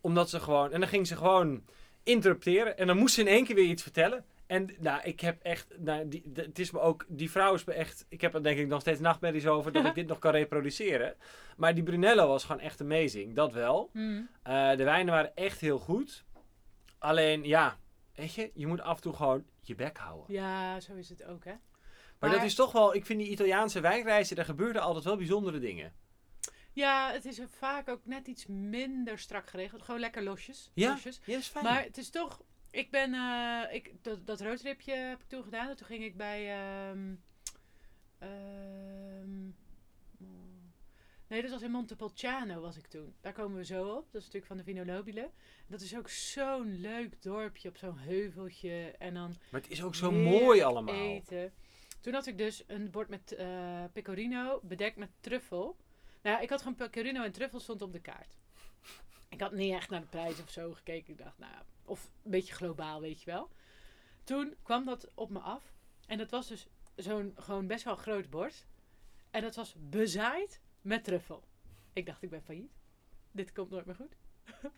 [0.01, 0.73] Omdat ze gewoon...
[0.73, 1.65] En dan ging ze gewoon
[2.03, 2.79] interrupteren.
[2.79, 4.25] En dan moest ze in één keer weer iets vertellen.
[4.47, 5.67] En nou, ik heb echt...
[5.79, 7.05] Nou, die, de- het is me ook...
[7.09, 8.07] Die vrouw is me echt...
[8.09, 11.15] Ik heb er denk ik nog steeds nachtmerries over dat ik dit nog kan reproduceren.
[11.57, 13.35] Maar die Brunello was gewoon echt amazing.
[13.35, 13.91] Dat wel.
[13.93, 14.29] Hmm.
[14.43, 16.25] Eh, de wijnen waren echt heel goed.
[16.99, 17.79] Alleen, ja...
[18.15, 20.35] Weet je, je moet af en toe gewoon je bek houden.
[20.35, 21.51] Ja, zo is het ook, hè.
[21.51, 21.61] Maar,
[22.19, 22.95] Maar- dat is toch wel...
[22.95, 24.37] Ik vind die Italiaanse wijnreizen...
[24.37, 25.93] Daar gebeurden altijd wel bijzondere dingen.
[26.73, 29.83] Ja, het is vaak ook net iets minder strak geregeld.
[29.83, 30.71] Gewoon lekker losjes.
[30.75, 31.21] Ja, losjes.
[31.25, 31.65] ja dat is fijn.
[31.65, 32.43] Maar het is toch...
[32.71, 33.15] Ik ben...
[33.15, 35.69] eh, ik, dat, dat roodripje heb ik toen gedaan.
[35.69, 36.59] En toen ging ik bij...
[36.59, 37.15] ehm,
[38.19, 39.45] ehm,
[41.29, 43.15] nee, dat was in Montepulciano was ik toen.
[43.21, 44.05] Daar komen we zo op.
[44.13, 45.31] Dat is natuurlijk van de Vino Nobile.
[45.67, 48.95] Dat is ook zo'n leuk dorpje op zo'n heuveltje.
[48.99, 50.95] En dan Maar het is ook zo mooi allemaal.
[50.95, 51.53] Eten.
[52.01, 55.77] Toen had ik dus een bord met eh, pecorino bedekt met truffel.
[56.23, 58.37] Nou ja, ik had gewoon pecorino en truffel stond op de kaart.
[59.29, 61.13] Ik had niet echt naar de prijs of zo gekeken.
[61.13, 63.51] Ik dacht, nou, ja, of een beetje globaal, weet je wel.
[64.25, 65.75] Toen kwam dat op me af.
[66.07, 66.67] En dat was dus
[66.97, 68.67] zo'n gewoon best wel groot bord.
[69.31, 71.45] En dat was bezaaid met truffel.
[71.93, 72.73] Ik dacht, ik ben failliet.
[73.31, 74.17] Dit komt nooit meer goed.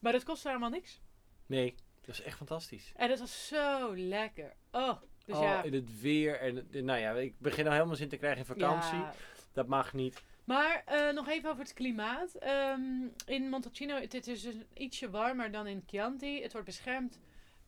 [0.00, 1.00] maar dat kostte helemaal niks.
[1.46, 2.92] Nee, dat is echt fantastisch.
[2.96, 4.54] En dat was zo lekker.
[4.70, 5.62] Oh, dus oh, ja.
[5.62, 6.40] in het weer.
[6.40, 8.98] En, nou ja, ik begin al helemaal zin te krijgen in vakantie.
[8.98, 9.14] Ja,
[9.52, 10.22] Dat mag niet.
[10.50, 12.34] Maar eh, nog even over het klimaat.
[12.34, 12.82] Ehm,
[13.26, 16.42] in Montalcino, het, het is dus ietsje warmer dan in Chianti.
[16.42, 17.18] Het wordt beschermd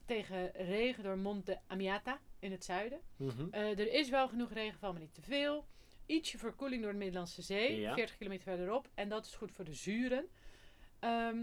[0.06, 3.00] tegen regen door Monte Amiata in het zuiden.
[3.16, 3.46] Mhm.
[3.50, 5.66] Eh, er is wel genoeg regenval, maar niet te veel.
[6.06, 7.94] Ietsje verkoeling door de Middellandse Zee, Ja.
[7.94, 8.88] 40 kilometer verderop.
[8.94, 10.28] En dat is goed voor de zuren.
[10.98, 11.40] Ehm,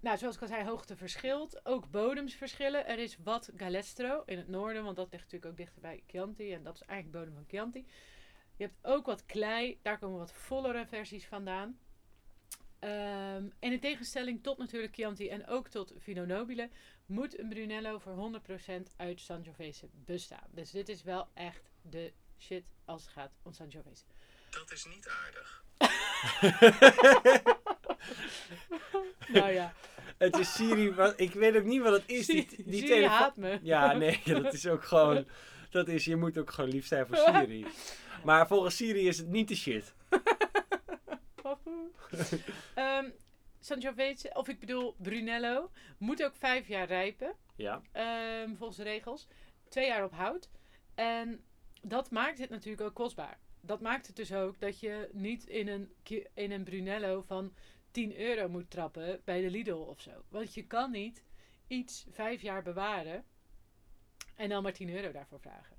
[0.00, 1.66] nou, zoals ik al zei, hoogte verschilt.
[1.66, 2.86] Ook bodems verschillen.
[2.86, 6.52] Er is wat Galestro in het noorden, want dat ligt natuurlijk ook dichter bij Chianti.
[6.52, 7.86] En dat is eigenlijk bodem van Chianti.
[8.58, 11.78] Je hebt ook wat klei, daar komen wat vollere versies vandaan.
[12.78, 16.70] Ehm, en in tegenstelling tot natuurlijk Chianti en ook tot Vino Nobile,
[17.06, 20.46] moet een Brunello voor 100% uit Sangiovese bestaan.
[20.50, 24.04] Dus dit is wel echt de shit als het gaat om Sangiovese.
[24.50, 25.64] Dat is niet aardig.
[29.38, 29.74] nou ja,
[30.16, 30.94] Het is Siri.
[31.16, 32.26] ik weet ook niet wat het is.
[32.26, 33.58] Die, Siri, die Siri haat me.
[33.62, 35.26] Ja, nee, dat is ook gewoon.
[35.70, 37.66] Dat is, je moet ook gewoon lief zijn voor Siri.
[38.24, 39.94] Maar volgens Siri is het niet de shit.
[42.74, 43.10] Ehm
[43.60, 47.34] Sangiovese, of ik bedoel Brunello, moet ook vijf jaar rijpen.
[47.56, 47.82] Ja.
[47.92, 49.28] Ehm, volgens de regels.
[49.68, 50.50] Twee jaar op hout.
[50.94, 51.44] En
[51.82, 53.38] dat maakt het natuurlijk ook kostbaar.
[53.60, 55.92] Dat maakt het dus ook dat je niet in een,
[56.34, 57.54] in een Brunello van
[57.90, 60.24] 10 euro moet trappen bij de Lidl of zo.
[60.28, 61.24] Want je kan niet
[61.66, 63.24] iets vijf jaar bewaren
[64.36, 65.76] en dan maar 10 euro daarvoor vragen.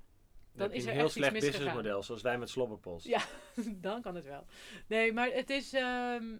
[0.52, 3.06] Dan is er een heel echt slecht businessmodel, zoals wij met Slobberpost.
[3.06, 3.22] Ja.
[3.80, 4.46] dan kan het wel.
[4.86, 5.72] Nee, maar het is.
[5.72, 6.36] ehm,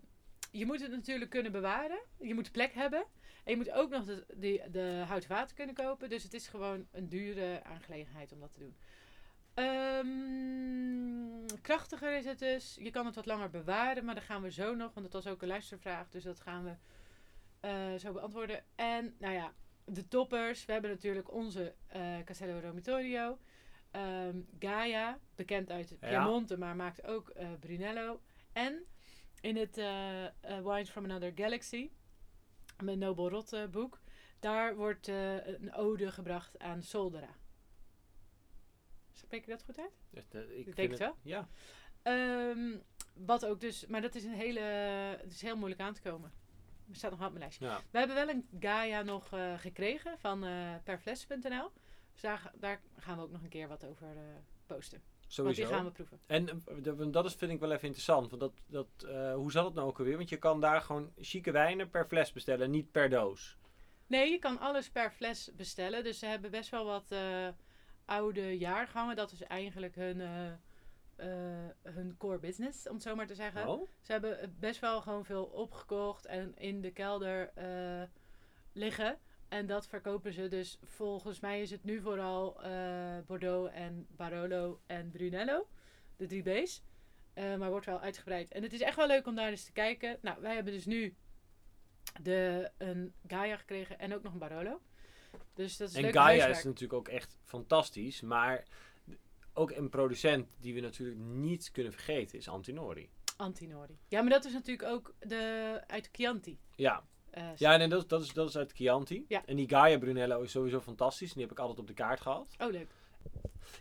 [0.51, 2.01] je moet het natuurlijk kunnen bewaren.
[2.19, 3.05] Je moet plek hebben.
[3.45, 6.09] En je moet ook nog de, de, de houten water kunnen kopen.
[6.09, 8.77] Dus het is gewoon een dure aangelegenheid om dat te doen.
[9.55, 12.77] Ehm, krachtiger is het dus.
[12.81, 14.95] Je kan het wat langer bewaren, maar dat gaan we zo nog.
[14.95, 16.09] Want dat was ook een luistervraag.
[16.09, 16.75] Dus dat gaan we
[17.61, 18.65] eh, zo beantwoorden.
[18.75, 19.53] En nou ja,
[19.85, 20.65] de toppers.
[20.65, 23.39] We hebben natuurlijk onze eh Castello Romitorio.
[23.91, 26.09] Ehm, Gaia, bekend uit Ja.
[26.09, 28.20] Piemonte, maar maakt ook eh, Brunello.
[28.53, 28.84] En
[29.41, 31.91] in het eh, eh, Wines from Another Galaxy,
[32.82, 34.01] mijn Nobel Rot eh, boek,
[34.38, 37.34] daar wordt een ode gebracht aan Soldera.
[39.12, 39.93] Spreek je dat goed uit?
[40.30, 41.16] Eh, ik denk het wel.
[41.22, 41.49] Ja.
[42.03, 42.76] Ehm,
[43.14, 44.61] wat ook dus, maar dat is een hele,
[45.20, 46.32] het is heel moeilijk aan te komen.
[46.88, 47.64] Er staat nog op mijn lijstje.
[47.64, 47.80] ja.
[47.91, 50.47] We hebben wel een Gaia nog gekregen van
[50.84, 51.70] perfles.nl.
[52.13, 54.23] Dus daar, ga- daar gaan we ook nog een keer wat over eh,
[54.67, 55.03] posten.
[55.21, 55.63] Want Sowieso.
[55.63, 56.21] die gaan we proeven.
[56.27, 58.31] En eh, dat is, vind ik wel even interessant.
[58.31, 60.17] Want dat, dat, eh, hoe zat het nou ook alweer?
[60.17, 63.57] Want je kan daar gewoon chique wijnen per fles bestellen, niet per doos.
[64.07, 66.05] Nee, je kan alles per fles bestellen.
[66.05, 67.49] Dus ze hebben best wel wat eh,
[68.05, 69.17] oude jaargangen.
[69.17, 70.21] Dat is eigenlijk hun,
[71.83, 73.69] hun core business, om het zo maar te zeggen.
[73.69, 73.89] Oh?
[74.01, 76.27] Ze hebben best wel gewoon veel opgekocht.
[76.27, 77.53] En in de kelder
[78.73, 79.19] liggen.
[79.51, 84.81] En dat verkopen ze dus, volgens mij is het nu vooral eh, Bordeaux en Barolo
[84.87, 85.69] en Brunello.
[86.17, 86.83] De drie B's.
[87.33, 88.53] Eh, maar wordt wel uitgebreid.
[88.53, 90.19] En het is echt wel leuk om daar eens te kijken.
[90.23, 91.15] Nou, wij hebben dus nu
[92.23, 94.81] de, een Gaia gekregen en ook nog een Barolo.
[95.55, 96.57] Dus dat is En leuk Gaia huiswerk.
[96.57, 98.21] is natuurlijk ook echt fantastisch.
[98.21, 98.65] Maar
[99.53, 103.11] ook een producent die we natuurlijk niet kunnen vergeten is Antinori.
[103.37, 103.99] Antinori.
[104.09, 106.59] Ja, maar dat is natuurlijk ook de, uit Chianti.
[106.75, 109.24] Ja, eh, ja nee, dat, dat, is, dat is uit Chianti.
[109.28, 109.43] Ja.
[109.47, 111.33] En die Gaia Brunello is sowieso fantastisch.
[111.33, 112.47] Die heb ik altijd op de kaart gehad.
[112.59, 112.89] Oh, leuk.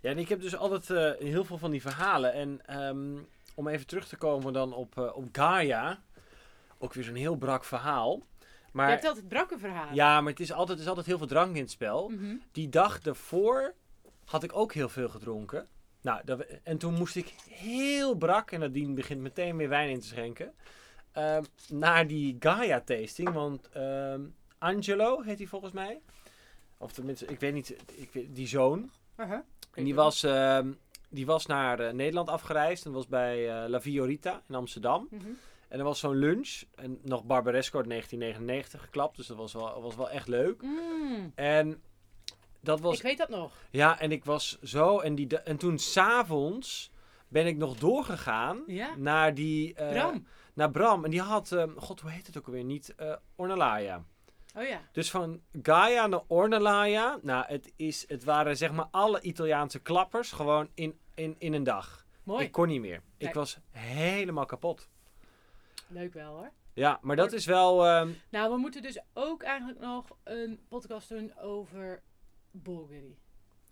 [0.01, 2.33] Ja, en ik heb dus altijd eh, heel veel van die verhalen.
[2.33, 3.17] En ehm,
[3.55, 6.01] om even terug te komen dan op, eh, op Gaia.
[6.77, 8.21] Ook weer zo'n heel brak verhaal.
[8.71, 9.95] Maar, Je hebt altijd brakke verhalen.
[9.95, 12.09] ja, maar het is, altijd, er is altijd heel veel drank in het spel.
[12.09, 12.35] Mhm.
[12.51, 13.73] Die dag daarvoor
[14.25, 15.67] had ik ook heel veel gedronken.
[16.01, 19.99] Nou, dat, en toen moest ik heel brak, en Nadine begint meteen weer wijn in
[19.99, 20.53] te schenken,
[21.11, 23.29] ehm, naar die Gaia-tasting.
[23.31, 24.21] Want ehm,
[24.57, 26.01] Angelo heet hij volgens mij.
[26.77, 28.89] Of tenminste, ik weet niet, ik weet, die zoon.
[29.17, 29.39] Uh-huh.
[29.73, 30.71] En die was, ehm,
[31.09, 35.07] die was naar eh, Nederland afgereisd en was bij eh, La Viorita in Amsterdam.
[35.11, 35.23] Mhm.
[35.67, 39.81] En er was zo'n lunch, en nog Barbaresco uit 1999 geklapt, dus dat was wel,
[39.81, 40.61] was wel echt leuk.
[40.61, 41.81] Mm, En
[42.61, 43.51] dat was Ik weet dat nog.
[43.69, 44.99] ja, en ik was zo.
[44.99, 46.91] En, die, en toen s'avonds
[47.27, 48.95] ben ik nog doorgegaan Ja.
[48.97, 49.73] naar die.
[49.73, 50.27] Bram.
[50.59, 51.03] Naar Bram.
[51.05, 51.51] En die had.
[51.51, 52.63] ehm, God, hoe heet het ook alweer?
[52.63, 54.03] Niet eh Ornalaya.
[54.55, 54.81] Oh ja.
[54.91, 57.19] Dus van Gaia naar Ornalaya.
[57.21, 60.31] Nou, het, is, het waren zeg maar alle Italiaanse klappers.
[60.31, 62.05] Gewoon in, in, in een dag.
[62.23, 62.45] Mooi.
[62.45, 63.01] Ik kon niet meer.
[63.17, 64.87] Ik was helemaal kapot.
[65.87, 66.51] Leuk wel hoor.
[66.73, 67.85] Ja, maar dat is wel.
[67.85, 72.01] ehm, Nou, we moeten dus ook eigenlijk nog een podcast doen over
[72.51, 73.17] Bulgari.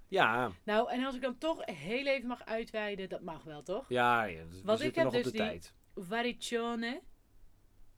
[0.07, 3.85] ja, Nou, en als ik dan toch heel even mag uitweiden, dat mag wel toch?
[3.87, 5.73] ja, ja, we Want ik zitten heb nog op dus de die- tijd.
[5.97, 7.01] Variccione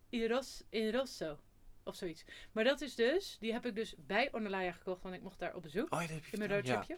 [0.10, 1.39] in, Ros in Rosso.
[1.84, 2.26] Of zoiets.
[2.52, 5.56] Maar dat is dus, die heb ik dus bij Ornelaya gekocht, want ik mocht daar
[5.56, 5.93] op bezoek.
[5.93, 6.97] Oh, ja, dat heb je In mijn verteld, ja.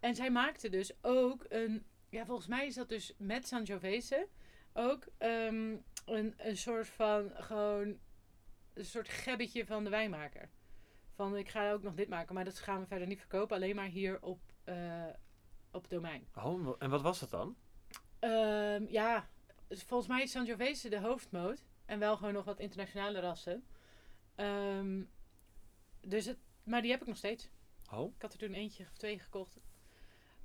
[0.00, 4.28] En zij maakte dus ook een, ja volgens mij is dat dus met Sangiovese
[4.72, 7.98] ook ehm, een, een soort van gewoon
[8.74, 10.48] een soort gebbetje van de wijnmaker.
[11.14, 13.76] Van ik ga ook nog dit maken, maar dat gaan we verder niet verkopen, alleen
[13.76, 15.06] maar hier op, eh,
[15.70, 16.28] op het domein.
[16.34, 17.56] Oh, en wat was dat dan?
[18.18, 19.28] Ehm, ja,
[19.70, 21.64] volgens mij is Sangiovese de hoofdmoot.
[21.84, 23.64] En wel gewoon nog wat internationale rassen.
[24.34, 25.02] Ehm,
[26.00, 27.50] dus het, maar die heb ik nog steeds.
[27.92, 29.60] Oh, Ik had er toen eentje of twee gekocht.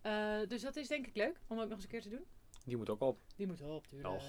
[0.02, 2.26] Eh, dus dat is denk ik leuk om ook nog eens een keer te doen.
[2.66, 3.20] die moet ook op.
[3.36, 4.14] Die moet op, tuurlijk.
[4.14, 4.24] Och.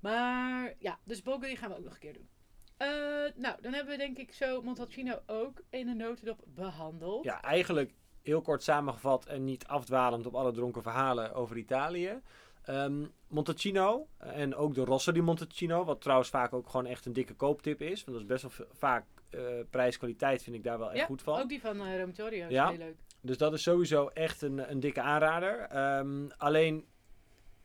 [0.00, 2.28] Maar ja, dus Bulgari gaan we ook nog een keer doen.
[2.76, 2.88] Eh,
[3.34, 7.24] nou, dan hebben we denk ik zo Montalcino ook in een notendop behandeld.
[7.24, 12.20] Ja, eigenlijk heel kort samengevat en niet afdwalend op alle dronken verhalen over Italië.
[12.68, 17.06] Ehm Montalcino eh, en ook de Rosso di Montalcino, wat trouwens vaak ook gewoon echt
[17.06, 18.04] een dikke kooptip is.
[18.04, 19.40] Want dat is best wel vaak eh,
[19.70, 21.40] prijs-kwaliteit vind ik daar wel echt Ja, goed van.
[21.40, 22.68] Ook die van uh, Romitorio is Ja.
[22.68, 22.96] heel leuk.
[23.20, 25.60] Dus dat is sowieso echt een, een dikke aanrader.
[25.60, 26.86] Ehm, alleen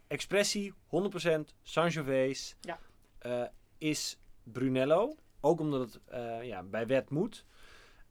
[0.07, 2.79] Expressie, 100% Sangiovese, Ja.
[3.19, 3.43] eh,
[3.77, 5.15] is Brunello.
[5.41, 7.45] Ook omdat het eh, ja, bij wet moet.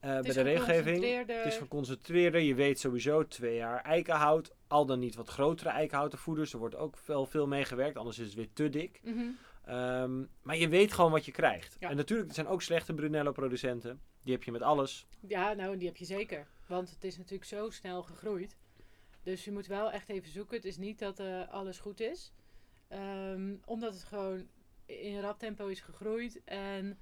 [0.01, 1.27] Eh, bij de regelgeving.
[1.27, 2.41] Het is geconcentreerder.
[2.41, 4.55] Je weet sowieso twee jaar eikenhout.
[4.73, 6.53] Al dan niet wat grotere eikenhouten voeders.
[6.53, 7.97] Er wordt ook wel veel mee gewerkt.
[7.97, 9.01] Anders is het weer te dik.
[9.03, 9.25] Mhm.
[9.65, 11.77] Ehm, maar je weet gewoon wat je krijgt.
[11.81, 11.91] Ja.
[11.91, 14.01] En natuurlijk, er zijn ook slechte Brunello producenten.
[14.23, 15.07] Die heb je met alles.
[15.21, 16.47] Ja, nou, die heb je zeker.
[16.67, 18.57] Want het is natuurlijk zo snel gegroeid.
[19.23, 20.57] Dus je moet wel echt even zoeken.
[20.57, 22.33] Het is niet dat eh, alles goed is.
[22.89, 24.49] Ehm, omdat het gewoon
[24.87, 26.45] in rap tempo is gegroeid.
[26.45, 26.99] En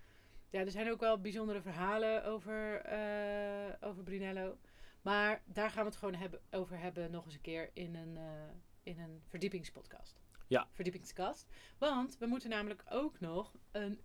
[0.51, 4.59] ja, er zijn ook wel bijzondere verhalen over, eh, over Brunello.
[5.03, 8.17] Maar daar gaan we het gewoon hebben, over hebben nog eens een keer in een,
[8.17, 8.49] eh,
[8.83, 10.21] in een verdiepingspodcast.
[10.49, 10.69] Ja.
[10.71, 11.49] Verdiepingskast.
[11.79, 14.01] Want we moeten namelijk ook nog een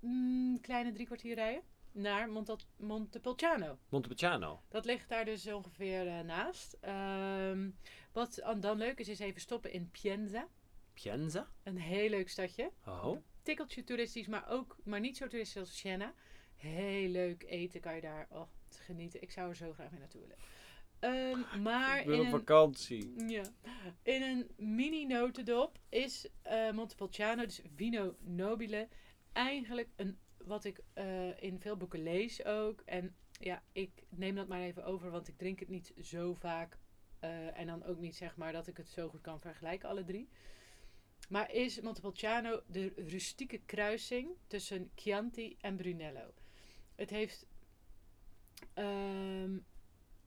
[0.00, 2.28] mm, kleine drie kwartier rijden naar
[2.76, 3.78] Montepulciano.
[3.88, 4.62] Montepulciano.
[4.68, 6.76] Dat ligt daar dus ongeveer eh, naast.
[6.80, 7.70] Ehm,
[8.12, 10.48] wat an- dan leuk is, is even stoppen in Pienza.
[10.94, 11.48] Pienza.
[11.62, 12.72] Een heel leuk stadje.
[12.86, 13.16] Oh.
[13.42, 16.14] Tikkeltje toeristisch, maar ook maar niet zo toeristisch als Siena.
[16.56, 18.48] Heel leuk eten kan je daar oh,
[18.90, 19.22] genieten.
[19.22, 20.36] Ik zou er zo graag mee naartoe willen.
[20.98, 23.28] Ehm, maar Ik wil in op een, vakantie.
[23.28, 23.42] ja,
[24.02, 28.88] in een mini notendop is eh Montepulciano, dus Vino Nobile,
[29.32, 32.80] eigenlijk een, wat ik eh, in veel boeken lees ook.
[32.84, 36.78] En ja, ik neem dat maar even over, want ik drink het niet zo vaak.
[37.20, 40.04] eh, en dan ook niet zeg maar dat ik het zo goed kan vergelijken, alle
[40.04, 40.28] drie.
[41.28, 46.32] Maar is Montepulciano de rustieke kruising tussen Chianti en Brunello.
[46.94, 47.46] Het heeft,
[48.74, 49.58] ehm,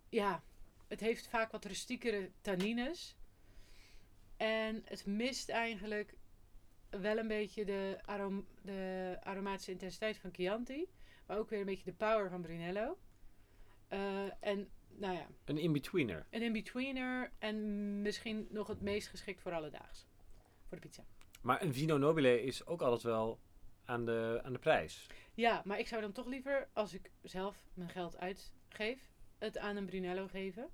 [0.10, 0.44] ja,
[0.88, 3.18] het heeft vaak wat rustiekere tannines.
[4.38, 6.16] En het mist eigenlijk
[6.90, 10.86] wel een beetje de, arom de aromatische intensiteit van Chianti.
[11.28, 12.98] ook weer een beetje de power van Brunello.
[13.88, 16.26] Eh, en nou ja, Een in-betweener.
[16.30, 20.08] een in-betweener en misschien nog het meest geschikt voor alledaags.
[20.68, 21.06] Voor de pizza.
[21.42, 23.40] Maar een Vino Nobile is ook altijd wel
[23.86, 25.08] aan de, aan de prijs.
[25.34, 29.76] Ja, maar ik zou dan toch liever, als ik zelf mijn geld uitgeef, het aan
[29.76, 30.70] een Brunello geven.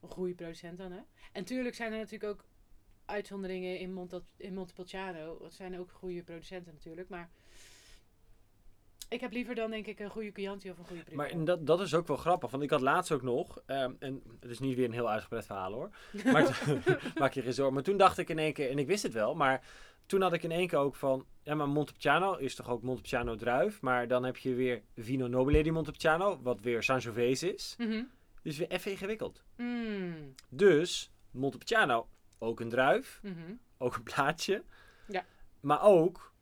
[0.00, 1.00] Een goede producent dan, hè.
[1.32, 2.44] En tuurlijk zijn er natuurlijk ook
[3.04, 5.38] uitzonderingen in, Monte, in Montepulciano.
[5.38, 7.30] Dat zijn ook goede producenten natuurlijk, maar...
[9.08, 11.38] Ik heb liever dan denk ik een goede Chianti of een goede Maar Brunello.
[11.38, 14.22] en dat, dat is ook wel grappig, want ik had laatst ook nog, ehm, en
[14.40, 15.90] het is niet weer een heel uitgebreid verhaal hoor,
[16.32, 16.64] maar
[17.18, 17.74] maak je geen zorgen.
[17.74, 19.64] Maar toen dacht ik in één keer, en ik wist het wel, maar
[20.06, 23.36] toen had ik in één keer ook van, ja maar Montepulciano is toch ook Montepulciano
[23.36, 27.74] druif, maar dan heb je weer Vino Nobile di Montepulciano, wat weer Sangiovese is.
[27.78, 28.02] Mhm.
[28.42, 29.42] Dus weer even ingewikkeld.
[29.56, 30.34] Mm.
[30.48, 33.54] Dus Montepulciano, ook een druif, Mhm.
[33.78, 34.62] ook een plaatje,
[35.08, 35.24] Ja.
[35.60, 36.32] maar ook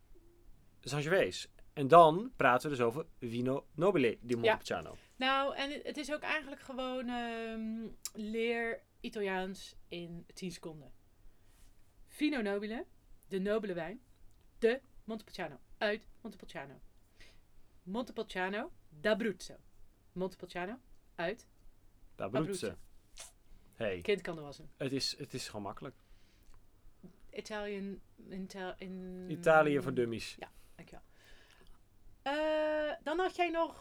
[0.81, 1.49] Sangiovese.
[1.73, 4.97] En dan praten we dus over Vino Nobile di Montepulciano.
[5.17, 10.93] Nou, en het is ook eigenlijk gewoon ehm, leer Italiaans in 10 seconden.
[12.09, 12.87] Vino Nobile,
[13.33, 14.01] de nobele wijn,
[14.59, 16.80] de Montepulciano, uit Montepulciano.
[17.83, 19.57] Montepulciano d'Abruzzo.
[20.12, 20.78] Montepulciano,
[21.14, 21.47] uit
[22.14, 22.41] D'Abruzzo.
[22.41, 22.74] Abruzzo.
[23.74, 24.70] Hey, Kind kan er wassen.
[24.76, 25.95] het is, het is gewoon makkelijk.
[27.30, 29.26] Italian, Intel, in...
[29.30, 30.37] Italië voor dummies.
[30.76, 31.05] Dankjewel.
[32.22, 33.78] Eh, dan had jij nog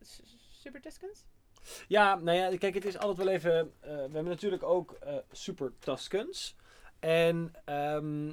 [0.00, 0.20] S-
[0.60, 1.24] Super Tuscans?
[1.88, 3.58] Ja, nou ja, kijk, het is altijd wel even...
[3.80, 4.98] eh, we hebben natuurlijk ook
[5.30, 6.56] Super Tuscans.
[7.02, 8.32] En ehm,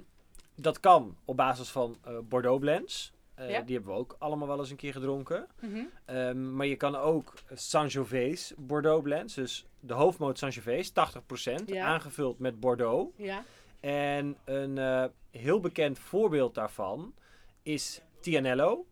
[0.56, 3.12] dat kan op basis van eh, Bordeaux blends.
[3.36, 3.62] Eh, Ja.
[3.62, 5.48] Die hebben we ook allemaal wel eens een keer gedronken.
[5.62, 5.84] Mhm.
[6.06, 9.34] Ehm, maar je kan ook Sangiovese Bordeaux blends.
[9.34, 11.70] Dus de hoofdmoot Sangiovese, 80%.
[11.70, 11.86] Ja.
[11.86, 13.14] Aangevuld met Bordeaux.
[13.18, 13.44] Ja.
[13.80, 17.14] En een eh, heel bekend voorbeeld daarvan
[17.64, 18.86] is Tianello.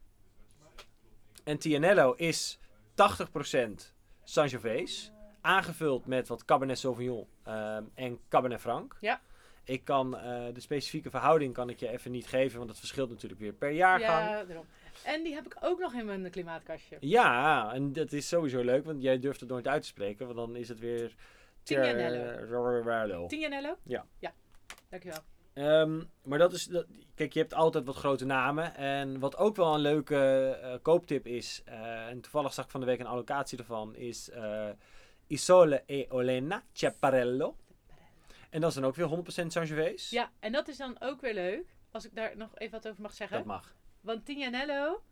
[1.43, 2.59] En Tianello is
[2.95, 5.11] 80% Sangiovese,
[5.41, 8.95] aangevuld met wat Cabernet Sauvignon ehm, en Cabernet Franc.
[8.99, 9.21] Ja.
[9.67, 13.09] Ik kan eh, de specifieke verhouding kan ik je even niet geven, want dat verschilt
[13.09, 14.29] natuurlijk weer per jaargang.
[14.29, 14.65] Ja, daarom.
[15.03, 16.97] En die heb ik ook nog in mijn klimaatkastje.
[16.99, 20.37] Ja, en dat is sowieso leuk, want jij durft het nooit uit te spreken, want
[20.37, 21.15] dan is het weer...
[21.63, 23.27] Tignanello.
[23.27, 23.77] Tignanello?
[23.83, 24.05] Ja.
[24.19, 24.33] Ja,
[24.89, 25.19] dankjewel.
[25.53, 28.75] Ehm, maar dat is, dat, kijk, je hebt altijd wat grote namen.
[28.75, 32.79] En wat ook wel een leuke eh, kooptip is, eh, en toevallig zag ik van
[32.79, 34.31] de week een allocatie ervan, is
[35.27, 37.55] Isole e Olena Ciapparello.
[38.49, 40.15] En dat is dan ook weer 100% Sangiovese.
[40.15, 43.01] Ja, en dat is dan ook weer leuk, als ik daar nog even wat over
[43.01, 43.37] mag zeggen.
[43.37, 43.75] Dat mag.
[44.01, 45.03] Want Tignanello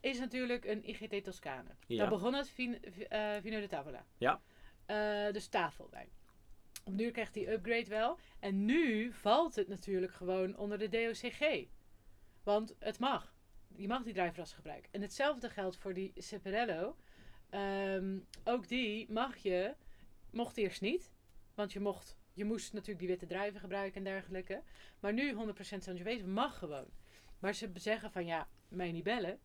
[0.00, 1.70] is natuurlijk een IGT Toscane.
[1.86, 1.96] Ja.
[1.96, 4.06] Daar begon het vin, eh, Vino de Tavola.
[4.18, 4.40] Ja.
[4.86, 6.08] Eh, dus tafelwijn.
[6.84, 8.18] Op nu krijgt hij upgrade wel.
[8.40, 11.66] En nu valt het natuurlijk gewoon onder de DOCG.
[12.42, 13.34] Want het mag.
[13.76, 14.92] Je mag die druivenras gebruiken.
[14.92, 16.96] En hetzelfde geldt voor die Separello.
[17.50, 19.74] Ehm, ook die mag je,
[20.30, 21.12] mocht eerst niet.
[21.54, 24.62] Want je mocht, je moest natuurlijk die witte druiven gebruiken en dergelijke.
[25.00, 26.86] Maar nu 100% Sangiovese mag gewoon.
[27.38, 29.38] Maar ze zeggen van ja, mij niet bellen.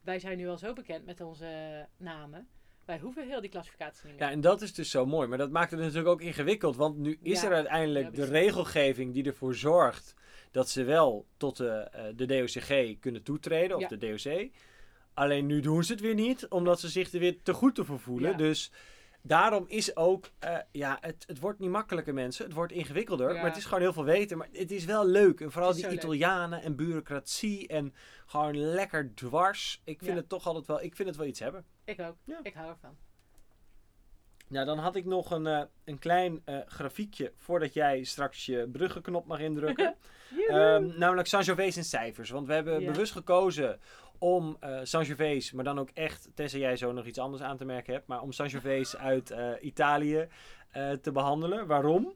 [0.00, 2.48] Wij zijn nu al zo bekend met onze namen.
[2.84, 4.26] Wij hoeven heel die klassificatie niet meer.
[4.26, 5.28] Ja, en dat is dus zo mooi.
[5.28, 6.76] Maar dat maakt het natuurlijk ook ingewikkeld.
[6.76, 7.46] Want nu is Ja.
[7.48, 10.14] er uiteindelijk de regelgeving die ervoor zorgt
[10.50, 13.76] dat ze wel tot de, eh, de DOCG kunnen toetreden.
[13.76, 13.88] Of Ja.
[13.88, 14.50] de DOC.
[15.14, 17.84] Alleen nu doen ze het weer niet, omdat ze zich er weer te goed te
[17.84, 18.30] voor voelen.
[18.30, 18.36] Ja.
[18.36, 18.72] Dus
[19.22, 22.44] daarom is ook, eh, ja, het, het wordt niet makkelijker mensen.
[22.44, 23.34] Het wordt ingewikkelder, Ja.
[23.40, 24.38] maar het is gewoon heel veel weten.
[24.38, 25.40] Maar het is wel leuk.
[25.40, 25.92] En vooral die leuk.
[25.92, 27.94] Italianen en bureaucratie en
[28.26, 29.80] gewoon lekker dwars.
[29.84, 30.16] Ik vind Ja.
[30.16, 31.64] het toch altijd wel, ik vind het wel iets hebben.
[31.84, 32.16] Ik ook.
[32.24, 32.38] Ja.
[32.42, 32.96] Ik hou ervan.
[34.48, 38.68] Nou, dan had ik nog een, eh, een klein eh, grafiekje voordat jij straks je
[38.72, 39.94] bruggenknop mag indrukken.
[40.48, 42.30] Ehm, namelijk Sangiovese in cijfers.
[42.30, 43.80] Want we hebben bewust gekozen
[44.18, 47.64] om eh Sangiovese, maar dan ook echt, tenzij jij zo nog iets anders aan te
[47.64, 50.28] merken hebt, maar om Sangiovese uit eh, Italië
[50.70, 51.66] eh, te behandelen.
[51.66, 52.14] Waarom?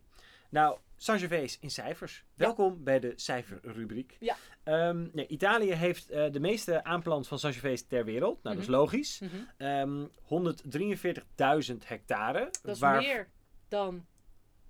[0.50, 2.24] Nou, Sangiovese in cijfers.
[2.34, 4.16] Welkom bij de cijferrubriek.
[4.20, 4.36] Ja.
[4.62, 8.42] Ehm, nee, Italië heeft de meeste aanplant van Sangiovese ter wereld.
[8.42, 8.78] Nou, dat is Mhm.
[8.78, 9.20] logisch.
[9.20, 9.30] Mhm.
[9.56, 10.06] Ehm
[10.86, 12.48] 143.000 hectare.
[12.62, 13.28] Dat is waar- meer
[13.68, 14.06] dan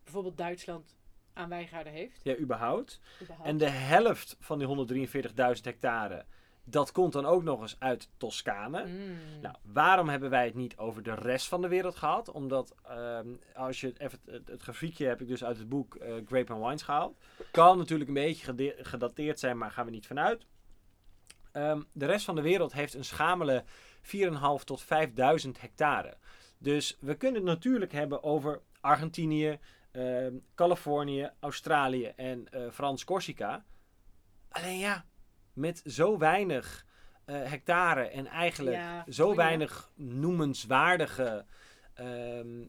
[0.05, 0.97] bijvoorbeeld Duitsland
[1.33, 2.21] aan wijngaarden heeft.
[2.23, 3.01] Ja, überhaupt.
[3.23, 3.49] überhaupt.
[3.49, 6.25] En de helft van die 143.000 hectare,
[6.65, 8.87] dat komt dan ook nog eens uit Toscane.
[8.87, 9.41] Mm.
[9.41, 12.31] Nou, waarom hebben wij het niet over de rest van de wereld gehad?
[12.31, 15.95] Omdat, ehm, als je het, even, het, het grafiekje heb ik dus uit het boek
[15.95, 17.17] eh, Grape and Wines gehaald.
[17.51, 20.47] Kan natuurlijk een beetje gedateerd zijn, maar gaan we niet vanuit.
[21.53, 23.65] Ehm, de rest van de wereld heeft een schamele
[24.01, 26.17] 4.500 tot 5.000 hectare.
[26.59, 29.59] Dus we kunnen het natuurlijk hebben over Argentinië,
[29.91, 33.65] ehm, Californië, Australië en eh, Frans Corsica.
[34.49, 35.05] Alleen ja,
[35.53, 36.87] met zo weinig
[37.25, 41.45] eh, hectare en eigenlijk Ja, zo weinig noemenswaardige
[41.95, 42.63] ehm,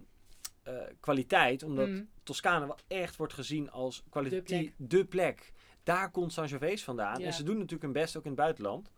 [0.63, 1.63] eh, kwaliteit.
[1.63, 2.09] Omdat Mm.
[2.23, 4.73] Toscane wel echt wordt gezien als De plek.
[4.77, 5.53] de plek.
[5.83, 7.19] Daar komt Sangiovese vandaan.
[7.19, 7.25] Ja.
[7.25, 8.91] En ze doen natuurlijk hun best ook in het buitenland.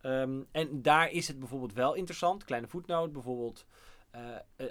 [0.00, 2.44] Ehm, en daar is het bijvoorbeeld wel interessant.
[2.44, 3.66] Kleine voetnoot, bijvoorbeeld
[4.10, 4.22] eh,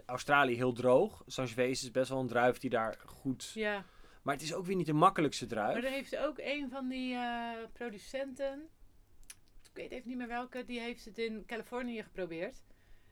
[0.05, 1.23] Australië heel droog.
[1.27, 3.51] Sangiovese is best wel een druif die daar goed...
[3.53, 3.85] Ja,
[4.21, 5.73] Maar het is ook weer niet de makkelijkste druif.
[5.73, 8.69] maar er heeft ook een van die eh, producenten,
[9.63, 12.63] ik weet even niet meer welke, die heeft het in Californië geprobeerd.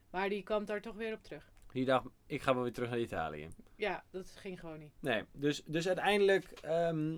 [0.10, 1.52] Maar die kwam daar toch weer op terug.
[1.72, 3.48] Die dacht, ik ga wel weer terug naar Italië.
[3.76, 4.94] Ja, dat ging gewoon niet.
[5.00, 6.52] Nee, dus, dus uiteindelijk...
[6.52, 7.18] ehm,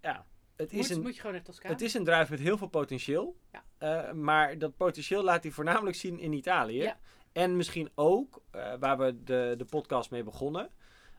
[0.00, 1.02] ja, het is Moet, een...
[1.02, 1.72] moet je gewoon naar Toscane.
[1.72, 3.36] Het is een druif met heel veel potentieel.
[3.52, 3.64] Ja.
[3.78, 6.82] Eh, maar dat potentieel laat hij voornamelijk zien in Italië.
[6.82, 6.98] Ja.
[7.32, 10.70] En misschien ook, eh, waar we de, de podcast mee begonnen.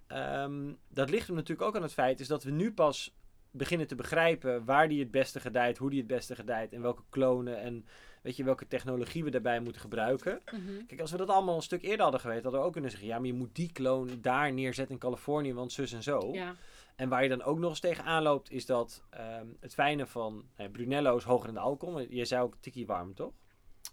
[0.10, 3.14] Ehm, dat ligt hem natuurlijk ook aan het feit is dat we nu pas
[3.52, 7.04] beginnen te begrijpen waar die het beste gedijt, hoe die het beste gedijt en welke
[7.10, 7.86] klonen en
[8.22, 10.42] weet je, welke technologie we daarbij moeten gebruiken.
[10.46, 10.86] Mhm.
[10.88, 13.10] Kijk, als we dat allemaal een stuk eerder hadden geweten, hadden we ook kunnen zeggen,
[13.10, 16.30] ja, maar je moet die kloon daar neerzetten in Californië, want zus en zo.
[16.34, 16.56] Ja,
[16.96, 20.44] En waar je dan ook nog eens tegenaan loopt, is dat ehm, het fijne van
[20.58, 22.00] nou, Brunello is hoger in de alcohol.
[22.00, 23.34] Je zei ook tikkie warm, toch?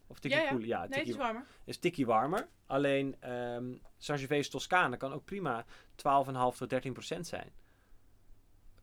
[0.07, 0.59] Of tikkie Ja, ja.
[0.61, 1.47] Ja, nee, het is warmer.
[1.65, 2.49] is tikkie warmer.
[2.67, 7.53] Alleen ehm Sangiovese Toscane kan ook prima 12,5 tot 13 procent zijn.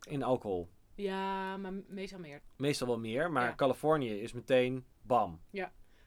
[0.08, 0.68] In alcohol.
[0.94, 2.40] Ja, maar meestal meer.
[2.56, 3.54] Meestal wel meer, maar Ja.
[3.54, 5.40] Californië is meteen bam.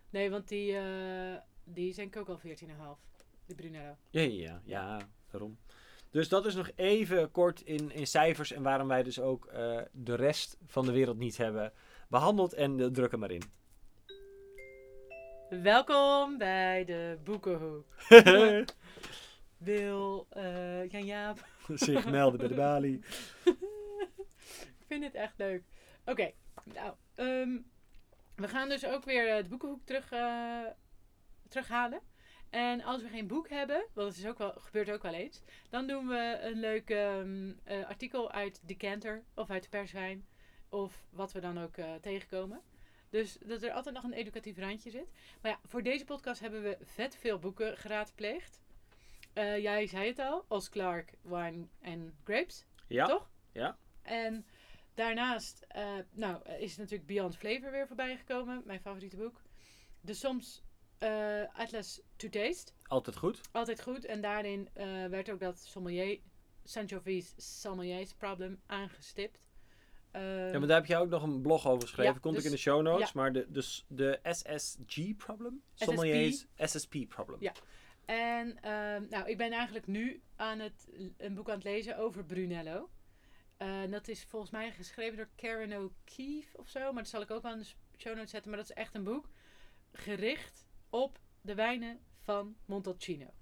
[0.10, 3.00] Nee, want die, eh, die ik ook al 14,5.
[3.46, 3.96] De Brunello.
[4.10, 5.00] Ja, ja, ja, ja,
[5.32, 5.58] daarom.
[6.10, 9.82] Dus dat is nog even kort in, in cijfers en waarom wij dus ook eh,
[9.92, 11.74] de rest van de wereld niet hebben
[12.10, 12.54] behandeld.
[12.54, 13.44] En uh, druk er maar in.
[15.50, 17.86] Welkom bij de Boekenhoek.
[19.58, 21.46] Wil eh Jan Jaap.
[21.68, 23.02] zich melden bij de balie.
[24.80, 25.64] ik vind het echt leuk.
[26.06, 26.32] Oké,
[26.64, 27.58] nou, ehm,
[28.36, 30.66] we gaan dus ook weer eh, de boekenhoek terug, eh,
[31.48, 32.02] terughalen.
[32.50, 35.42] En als we geen boek hebben, want het is ook wel, gebeurt ook wel eens,
[35.70, 40.28] dan doen we een leuk ehm, eh, artikel uit Decanter of uit de perswijn.
[40.70, 42.62] Of wat we dan ook tegenkomen.
[43.10, 45.12] Dus dat er altijd nog een educatief randje zit.
[45.42, 48.60] Maar ja, voor deze podcast hebben we vet veel boeken geraadpleegd.
[49.34, 52.66] Eh, jij zei het al, Os Clark, Wine and Grapes.
[52.88, 53.30] Ja, Toch?
[53.52, 53.78] Ja.
[54.02, 54.46] En
[54.94, 58.62] daarnaast eh, nou, is natuurlijk Beyond Flavor weer voorbij gekomen.
[58.66, 59.42] Mijn favoriete boek.
[60.02, 60.64] De soms
[60.98, 62.72] eh, Atlas to Taste.
[62.84, 63.42] altijd goed.
[63.52, 64.06] Altijd goed.
[64.06, 64.70] En daarin
[65.10, 66.20] werd ook dat sommelier,
[66.64, 69.47] Sangiovese sommeliers problem aangestipt.
[70.12, 72.14] Ehm, Ja, maar daar heb jij ook nog een blog over geschreven.
[72.14, 73.06] Ja, Komt dus- ook in de show notes.
[73.08, 73.12] ja.
[73.14, 75.62] Maar de, de, s- de SSG problem?
[75.74, 77.42] Sommeliers SSP problem.
[77.42, 77.52] Ja.
[78.06, 80.88] En ehm, nou, ik ben eigenlijk nu aan het,
[81.18, 82.90] een boek aan het lezen over Brunello.
[83.58, 86.80] Eh, En dat is volgens mij geschreven door Karen O'Keefe of zo.
[86.80, 87.66] Maar dat zal ik ook wel in de
[87.98, 88.50] show notes zetten.
[88.52, 89.30] Maar dat is echt een boek
[89.92, 93.34] gericht op de wijnen van Montalcino.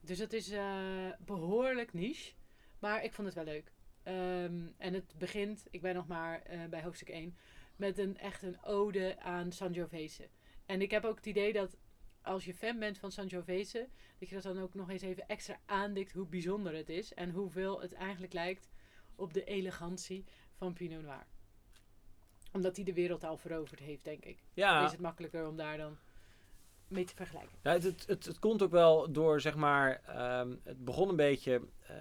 [0.00, 2.32] Dus het is eh, behoorlijk niche.
[2.78, 3.72] Maar ik vond het wel leuk.
[4.04, 7.36] Ehm, en het begint, ik ben nog maar eh, bij hoofdstuk 1,
[7.76, 10.28] met een echt een ode aan Sangiovese.
[10.66, 11.76] En ik heb ook het idee dat
[12.22, 13.88] als je fan bent van Sangiovese,
[14.18, 17.14] dat je dat dan ook nog eens even extra aandikt hoe bijzonder het is.
[17.14, 18.70] En hoeveel het eigenlijk lijkt
[19.14, 21.26] op de elegantie van Pinot Noir.
[22.52, 24.42] Omdat hij de wereld al veroverd heeft, denk ik.
[24.54, 25.98] Ja, Is het makkelijker om daar dan
[26.88, 27.58] mee te vergelijken.
[27.62, 31.16] Ja, het, het, het, het komt ook wel door, zeg maar, ehm, het begon een
[31.16, 31.96] beetje eh,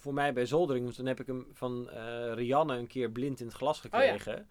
[0.00, 0.84] voor mij bij zoldering.
[0.84, 3.82] Want toen heb ik hem van eh, Rianne een keer blind in het glas Oh
[3.90, 3.98] ja.
[4.12, 4.48] gekregen.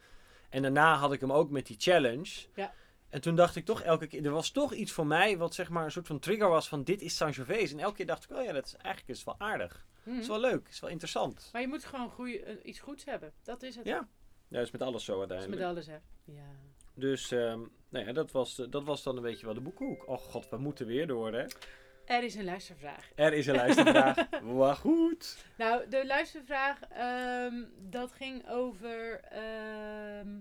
[0.50, 2.46] En daarna had ik hem ook met die challenge.
[2.56, 2.74] Ja.
[3.10, 5.70] En toen dacht ik toch elke keer, er was toch iets voor mij wat zeg
[5.70, 7.74] maar een soort van trigger was van dit is Sangiovese.
[7.74, 9.86] En elke keer dacht ik, oh ja, dat is eigenlijk is wel aardig.
[10.04, 11.50] Het is wel leuk, het is wel interessant.
[11.54, 13.34] Maar je moet gewoon goeie, eh, iets goeds hebben.
[13.44, 13.86] Dat is het.
[13.86, 14.08] Ja,
[14.48, 15.62] Ja, dat is met alles zo Dat is uiteindelijk.
[15.62, 16.34] met alles, hè.
[16.34, 16.50] Ja.
[16.94, 20.08] Dus ehm, nou ja, dat was, dat was dan een beetje wel de boekhoek.
[20.08, 21.46] Oh god, we moeten weer door hè.
[22.10, 23.12] Er is een luistervraag.
[23.16, 24.30] Er is een luistervraag.
[24.44, 25.46] Wat goed.
[25.58, 30.40] Nou, de luistervraag, ehm, dat ging over ehm,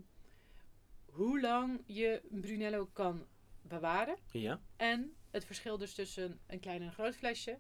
[1.05, 3.27] hoe lang je Brunello kan
[3.63, 4.17] bewaren.
[4.31, 4.61] Ja.
[4.77, 7.59] En het verschil dus tussen een klein en een groot flesje.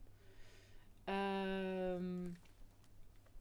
[1.04, 2.30] Ehm,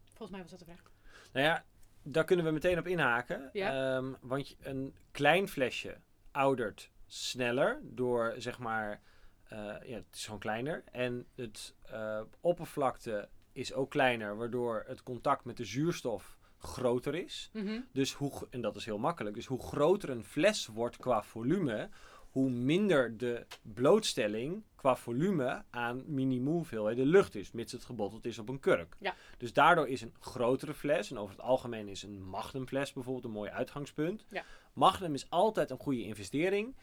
[0.07, 0.91] volgens mij was dat de vraag.
[1.31, 1.65] Nou ja,
[2.03, 3.49] daar kunnen we meteen op inhaken.
[3.53, 4.01] Ja.
[4.21, 5.97] Want een klein flesje
[6.31, 9.01] oudert sneller door, zeg maar,
[9.49, 10.83] eh, ja, het is gewoon kleiner.
[10.91, 17.49] En het eh, oppervlakte is ook kleiner, waardoor het contact met de zuurstof groter is.
[17.53, 17.79] Mhm.
[17.91, 21.89] Dus hoe, en dat is heel makkelijk, dus hoe groter een fles wordt qua volume,
[22.29, 28.39] hoe minder de blootstelling qua volume aan minimum hoeveelheden lucht is, mits het gebotteld is
[28.39, 28.95] op een kurk.
[28.99, 29.15] Ja.
[29.37, 33.31] Dus daardoor is een grotere fles, en over het algemeen is een magnumfles bijvoorbeeld een
[33.31, 34.25] mooi uitgangspunt.
[34.29, 34.43] Ja.
[34.73, 36.75] Magnum is altijd een goede investering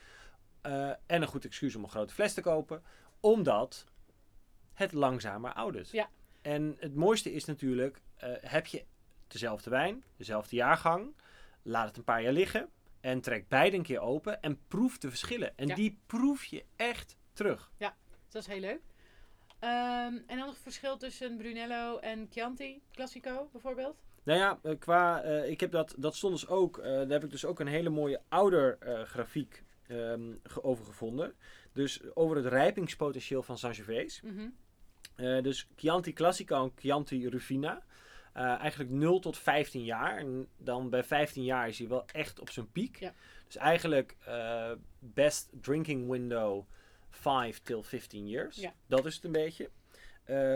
[0.64, 2.82] eh, en een goed excuus om een grote fles te kopen,
[3.20, 3.84] omdat
[4.72, 5.90] het langzamer oudert.
[5.90, 6.08] Ja.
[6.42, 8.84] En het mooiste is natuurlijk, eh, heb je
[9.26, 11.14] dezelfde wijn, dezelfde jaargang,
[11.62, 12.68] laat het een paar jaar liggen
[13.00, 15.56] en trek beide een keer open en proef de verschillen.
[15.56, 15.74] En Ja.
[15.74, 17.72] die proef je echt terug.
[18.28, 18.80] Dat is heel leuk.
[19.58, 24.02] Ehm, en dan nog het verschil tussen Brunello en Chianti Classico bijvoorbeeld.
[24.22, 27.30] Nou ja, eh, qua, ik heb dat, dat stond dus ook, eh, daar heb ik
[27.30, 29.64] dus ook een hele mooie ouder grafiek
[29.94, 31.34] ehm, ge- over gevonden.
[31.72, 34.26] Dus over het rijpingspotentieel van Sangiovese.
[34.26, 34.48] Mhm.
[35.14, 37.82] Eh, dus Chianti Classico en Chianti Rufina.
[38.32, 40.16] Eh, eigenlijk 0 tot 15 jaar.
[40.18, 42.96] En dan bij 15 jaar is hij wel echt op zijn piek.
[42.98, 43.12] Ja.
[43.46, 46.64] Dus eigenlijk eh, best drinking window
[47.10, 48.56] 5 till 15 years.
[48.56, 48.74] Ja.
[48.86, 49.70] Dat is het een beetje.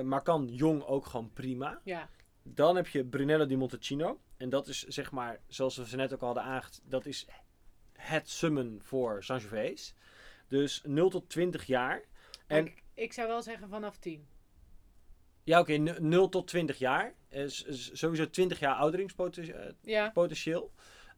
[0.04, 1.80] Maar kan jong ook gewoon prima.
[1.84, 2.08] Ja,
[2.42, 4.20] Dan heb je Brunello di Montalcino.
[4.36, 7.26] En dat is zeg maar, zoals we ze net ook al hadden aangegeven, dat is
[8.08, 9.92] het summon voor Sangiovese.
[10.48, 12.02] Dus 0 tot 20 jaar.
[12.46, 14.26] En ik, ik zou wel zeggen vanaf 10.
[15.44, 17.14] Ja, oké, n- 0 tot 20 jaar.
[17.28, 19.74] Is, is sowieso 20 jaar ouderingspotentieel.
[19.82, 20.12] Ja,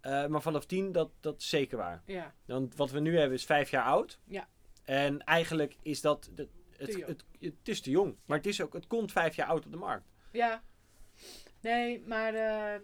[0.01, 2.03] Eh, maar vanaf 10, dat, dat is zeker waar.
[2.07, 4.20] ja, Want wat we nu hebben is 5 jaar oud.
[4.24, 4.49] Ja.
[4.84, 6.30] En eigenlijk is dat.
[6.34, 8.16] de- het, het, het, is te jong.
[8.24, 10.07] Maar het, is ook, het komt 5 jaar oud op de markt.
[10.32, 10.62] ja.
[11.61, 12.80] Nee, maar eh, eh,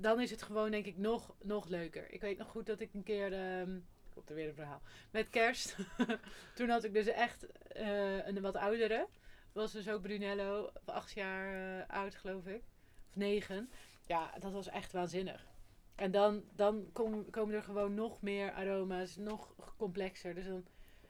[0.00, 2.12] dan is het gewoon denk ik nog, nog leuker.
[2.12, 3.32] Ik weet nog goed dat ik een keer...
[3.32, 3.78] ehm
[4.18, 4.82] komt er weer een verhaal.
[5.10, 5.76] Met kerst.
[6.54, 9.08] Toen had ik dus echt eh, een wat oudere.
[9.52, 10.70] Was dus ook Brunello.
[10.84, 12.62] Acht jaar eh, oud geloof ik.
[13.08, 13.70] Of negen.
[14.06, 15.46] Ja, dat was echt waanzinnig.
[15.94, 19.16] En dan, dan kom- komen er gewoon nog meer aroma's.
[19.16, 20.34] Nog complexer.
[20.34, 20.64] Dus dan...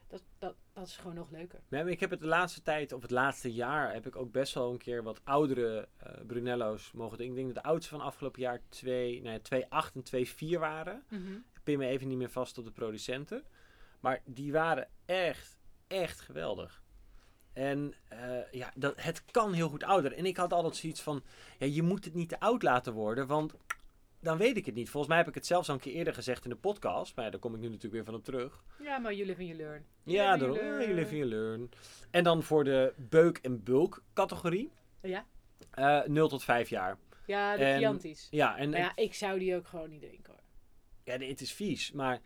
[0.09, 1.61] Dat, dat, dat is gewoon nog leuker.
[1.68, 4.54] Maar ik heb het de laatste tijd, of het laatste jaar, heb ik ook best
[4.54, 7.18] wel een keer wat oudere eh, Brunello's mogen.
[7.18, 11.04] Ik denk dat de oudste van afgelopen jaar 2, nee, 2,8 en 2,4 waren.
[11.54, 13.44] Ik pin me even niet meer vast op de producenten.
[14.00, 16.82] Maar die waren echt, echt geweldig.
[17.52, 20.12] En eh, ja, dat, het kan heel goed ouder.
[20.12, 21.22] En ik had altijd zoiets van,
[21.59, 23.54] ja, je moet het niet te oud laten worden, want
[24.20, 24.88] dan weet ik het niet.
[24.90, 27.16] Volgens mij heb ik het zelfs al een keer eerder gezegd in de podcast.
[27.16, 28.64] Maar ja, daar kom ik nu natuurlijk weer van op terug.
[28.82, 29.84] Ja, maar you live and you learn.
[30.02, 30.56] You Ja, daarom.
[30.56, 30.94] you You learn.
[30.94, 31.70] live and you learn.
[32.10, 34.72] En dan voor de beuk- en bulk categorie.
[35.02, 35.26] Ja?
[35.70, 36.98] eh 0 tot 5 jaar.
[37.26, 38.28] Ja, de En- Chianti's.
[38.30, 40.42] Ja, en ja, ik zou die ook gewoon niet drinken hoor.
[41.18, 42.20] Ja, het is vies, maar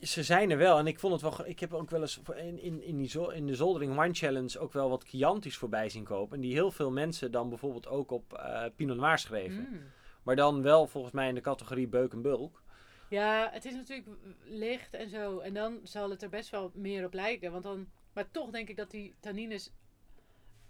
[0.00, 0.78] ze zijn er wel.
[0.78, 1.46] En ik vond het wel.
[1.46, 4.58] Ik heb ook wel eens in, in, in, die zo, in de Zoldering Wine Challenge
[4.58, 6.34] ook wel wat Chianti's voorbij zien kopen.
[6.36, 9.66] En die heel veel mensen dan bijvoorbeeld ook op eh Pinot Noir schreven.
[9.70, 9.80] Mm.
[10.26, 12.62] Maar dan wel volgens mij in de categorie beuk en bulk.
[13.08, 14.08] Ja, het is natuurlijk
[14.44, 15.38] licht en zo.
[15.38, 17.52] En dan zal het er best wel meer op lijken.
[17.52, 19.70] Want dan, maar toch denk ik dat die tannines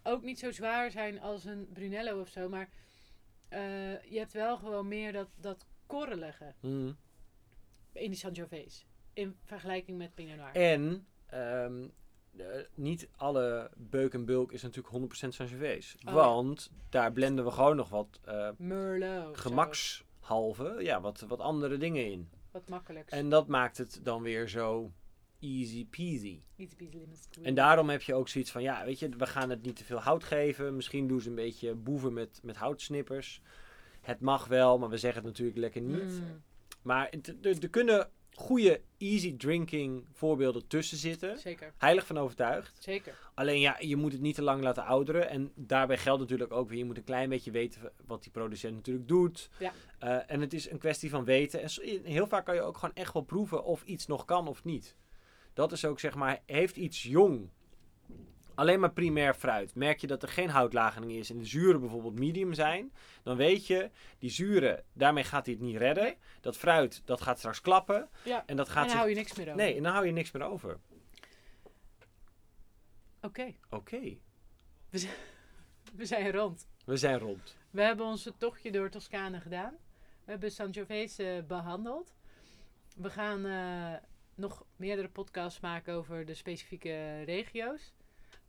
[0.02, 2.48] ook niet zo zwaar zijn als een Brunello of zo.
[2.48, 2.68] Maar
[3.48, 6.96] eh, je hebt wel gewoon meer dat, dat korrelige Mm.
[7.92, 8.84] in die Sangiovese.
[9.12, 10.52] In vergelijking met Pinot Noir.
[10.52, 11.88] En ehm, eh,
[12.74, 15.96] niet alle beuk en bulk is natuurlijk 100% Sangiovese.
[16.06, 16.14] Oh.
[16.14, 19.36] Want daar blenden we gewoon nog wat eh, Merlot.
[19.38, 22.28] gemakshalve, ja, wat, wat andere dingen in.
[22.50, 23.12] Wat makkelijks.
[23.12, 24.92] En dat maakt het dan weer zo
[25.40, 26.40] easy peasy.
[26.56, 26.98] Iets peasy.
[27.42, 29.84] En daarom heb je ook zoiets van, ja, weet je, we gaan het niet te
[29.84, 30.76] veel hout geven.
[30.76, 33.40] Misschien doen ze een beetje boeven met, met houtsnippers.
[34.00, 36.20] Het mag wel, maar we zeggen het natuurlijk lekker niet.
[36.20, 36.42] Mm,
[36.82, 37.12] Maar
[37.60, 41.38] er kunnen goede easy drinking voorbeelden tussen zitten.
[41.38, 42.76] zeker, Heilig van overtuigd.
[42.82, 43.14] zeker.
[43.34, 45.28] Alleen ja, je moet het niet te lang laten ouderen.
[45.28, 48.74] En daarbij geldt natuurlijk ook weer, je moet een klein beetje weten wat die producent
[48.74, 49.50] natuurlijk doet.
[49.58, 49.72] Ja.
[49.98, 51.62] Eh, en het is een kwestie van weten.
[51.62, 51.70] En
[52.02, 54.96] heel vaak kan je ook gewoon echt wel proeven of iets nog kan of niet.
[55.52, 57.50] Dat is ook zeg maar, heeft iets jong
[58.56, 59.74] alleen maar primair fruit.
[59.74, 62.92] Merk je dat er geen houtlagering is en de zuren bijvoorbeeld medium zijn,
[63.22, 66.14] dan weet je, die zuren, daarmee gaat hij het niet redden.
[66.40, 68.08] Dat fruit, dat gaat straks klappen.
[68.24, 68.98] Ja, En dat en gaat dan zich...
[68.98, 69.56] hou je niks meer over.
[69.58, 70.78] Nee, en dan hou je niks meer over.
[73.20, 74.16] Oké, Oké,
[74.90, 76.68] we zijn rond.
[76.84, 77.56] we zijn rond.
[77.70, 79.76] We hebben ons tochtje door Toscane gedaan.
[80.24, 82.14] We hebben Sangiovese eh, behandeld.
[82.96, 84.02] We gaan eh,
[84.34, 87.92] nog meerdere podcasts maken over de specifieke regio's.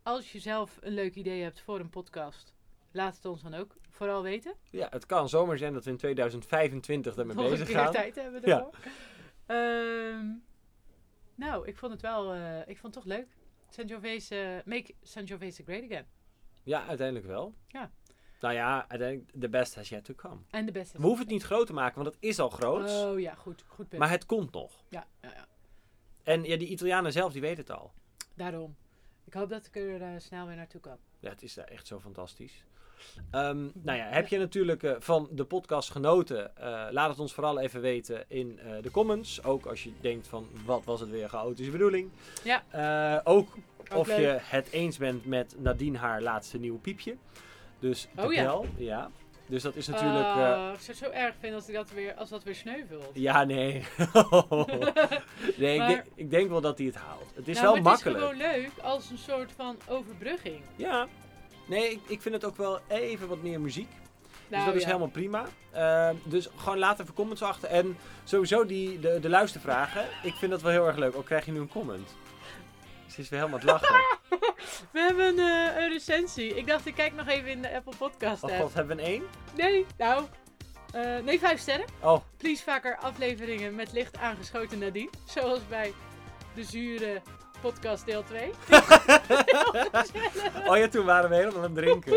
[0.02, 2.54] Als je zelf een leuk idee hebt voor een podcast,
[2.92, 4.54] laat het ons dan ook vooral weten.
[4.70, 7.92] Ja, het kan zomaar zijn dat we in 2025 daarmee Nog een bezig gaan.
[7.92, 8.56] tijd hebben Ja.
[8.58, 8.74] ervoor.
[9.46, 10.26] Ehm,
[11.34, 13.26] nou, ik vond het wel, eh, ik vond het toch leuk.
[13.70, 16.06] Sangiovese, eh, make Sangiovese great again.
[16.62, 17.54] Ja, uiteindelijk wel.
[17.66, 17.90] Ja.
[18.40, 20.40] Nou ja, uiteindelijk, the best has yet to come.
[20.50, 20.96] En de beste.
[20.98, 22.90] We hoeven het niet groot te maken, want het is al groot.
[22.90, 24.00] Oh ja, goed, goed punt.
[24.00, 24.84] maar het komt nog.
[24.88, 25.46] ja, ja, ja.
[26.22, 27.92] En ja, die Italianen zelf, die weten het al.
[28.34, 28.76] Daarom.
[29.28, 30.96] Ik hoop dat ik er eh, snel weer naartoe kan.
[31.20, 32.64] Ja, het is daar echt zo fantastisch.
[33.30, 36.56] Ehm, nou ja, heb je natuurlijk eh, van de podcast genoten?
[36.56, 39.44] Eh, laat het ons vooral even weten in de comments.
[39.44, 42.10] Ook als je denkt van, wat was het weer een chaotische bedoeling.
[42.44, 43.20] Ja.
[43.24, 43.48] Ook
[43.94, 44.18] of leuk.
[44.18, 47.16] je het eens bent met Nadine haar laatste nieuwe piepje.
[47.78, 48.42] Dus Oh ja.
[48.42, 49.10] bel, ja.
[49.48, 50.26] Dus dat is natuurlijk...
[50.26, 52.54] eh, Ah, ik zou het zo erg vinden als, ik dat weer, als dat weer
[52.54, 53.10] sneuvelt.
[53.12, 53.84] ja, nee.
[55.56, 57.32] nee, ik, denk, ik denk wel dat hij het haalt.
[57.34, 58.20] Het is Nou, wel makkelijk.
[58.20, 60.60] Het is gewoon leuk als een soort van overbrugging.
[60.76, 61.06] Ja.
[61.66, 63.88] Nee, ik, ik vind het ook wel even wat meer muziek.
[63.90, 65.44] Dus Nou, dat is helemaal prima.
[65.72, 67.68] Ehm, dus gewoon laat even comments achter.
[67.68, 70.04] En sowieso die, de, de luistervragen.
[70.22, 71.16] Ik vind dat wel heel erg leuk.
[71.16, 72.14] Ook krijg je nu een comment.
[73.18, 73.96] Ze is weer helemaal het lachen.
[74.92, 76.54] We hebben eh, een recensie.
[76.54, 78.60] Ik dacht, ik kijk nog even in de Apple Podcast Oh app.
[78.60, 79.22] god, hebben we een 1?
[79.56, 80.24] Nee, nou.
[80.92, 81.86] eh, nee, vijf sterren.
[82.00, 85.10] Oh, Please vaker afleveringen met licht aangeschoten Nadine.
[85.34, 85.92] Zoals bij
[86.54, 87.22] de zure
[87.60, 88.50] podcast deel 2.
[90.68, 92.12] oh ja, toen waren we helemaal aan het drinken.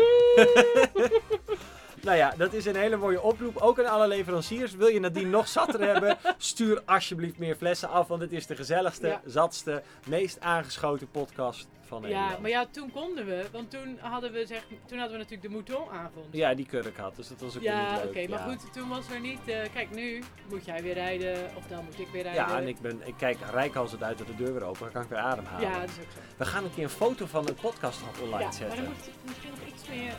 [2.02, 3.56] Nou ja, dat is een hele mooie oproep.
[3.56, 4.74] Ook aan alle leveranciers.
[4.74, 6.18] Wil je Nadine nog zatter hebben?
[6.38, 8.08] Stuur alsjeblieft meer flessen af.
[8.08, 9.20] Want het is de gezelligste, Ja.
[9.26, 12.30] zatste, meest aangeschoten podcast van Nederland.
[12.32, 13.44] Ja, maar ja, toen konden we.
[13.52, 16.26] Want toen hadden we, zeg, toen hadden we natuurlijk de moutonavond.
[16.30, 17.16] Ja, die kurk had.
[17.16, 18.28] Dus dat was ook Ja, niet oké, leuk.
[18.28, 18.44] maar ja.
[18.56, 19.40] goed, toen was er niet.
[19.46, 22.46] eh, kijk, nu moet jij weer rijden, of dan moet ik weer rijden.
[22.48, 24.80] Ja, en ik, ben, ik kijk rijk als het uit dat de deur weer open.
[24.80, 25.68] Dan kan ik weer ademhalen.
[25.70, 26.18] Ja, dat is ook zo.
[26.36, 28.76] We gaan een keer een foto van het podcast online Ja, maar zetten.
[28.76, 30.12] dan moet je misschien nog iets meer.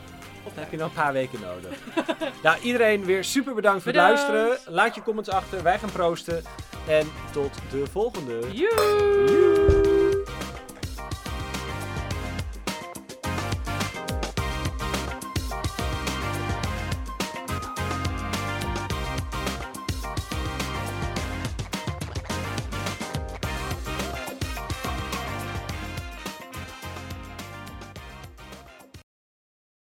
[0.43, 1.77] Dat heb je nog een paar weken nodig.
[2.43, 4.19] nou, iedereen weer super bedankt voor Bedankt.
[4.21, 4.73] het luisteren.
[4.73, 5.63] Laat je comments achter.
[5.63, 6.43] Wij gaan proosten.
[6.87, 8.39] En tot de volgende.
[8.51, 9.72] Joe.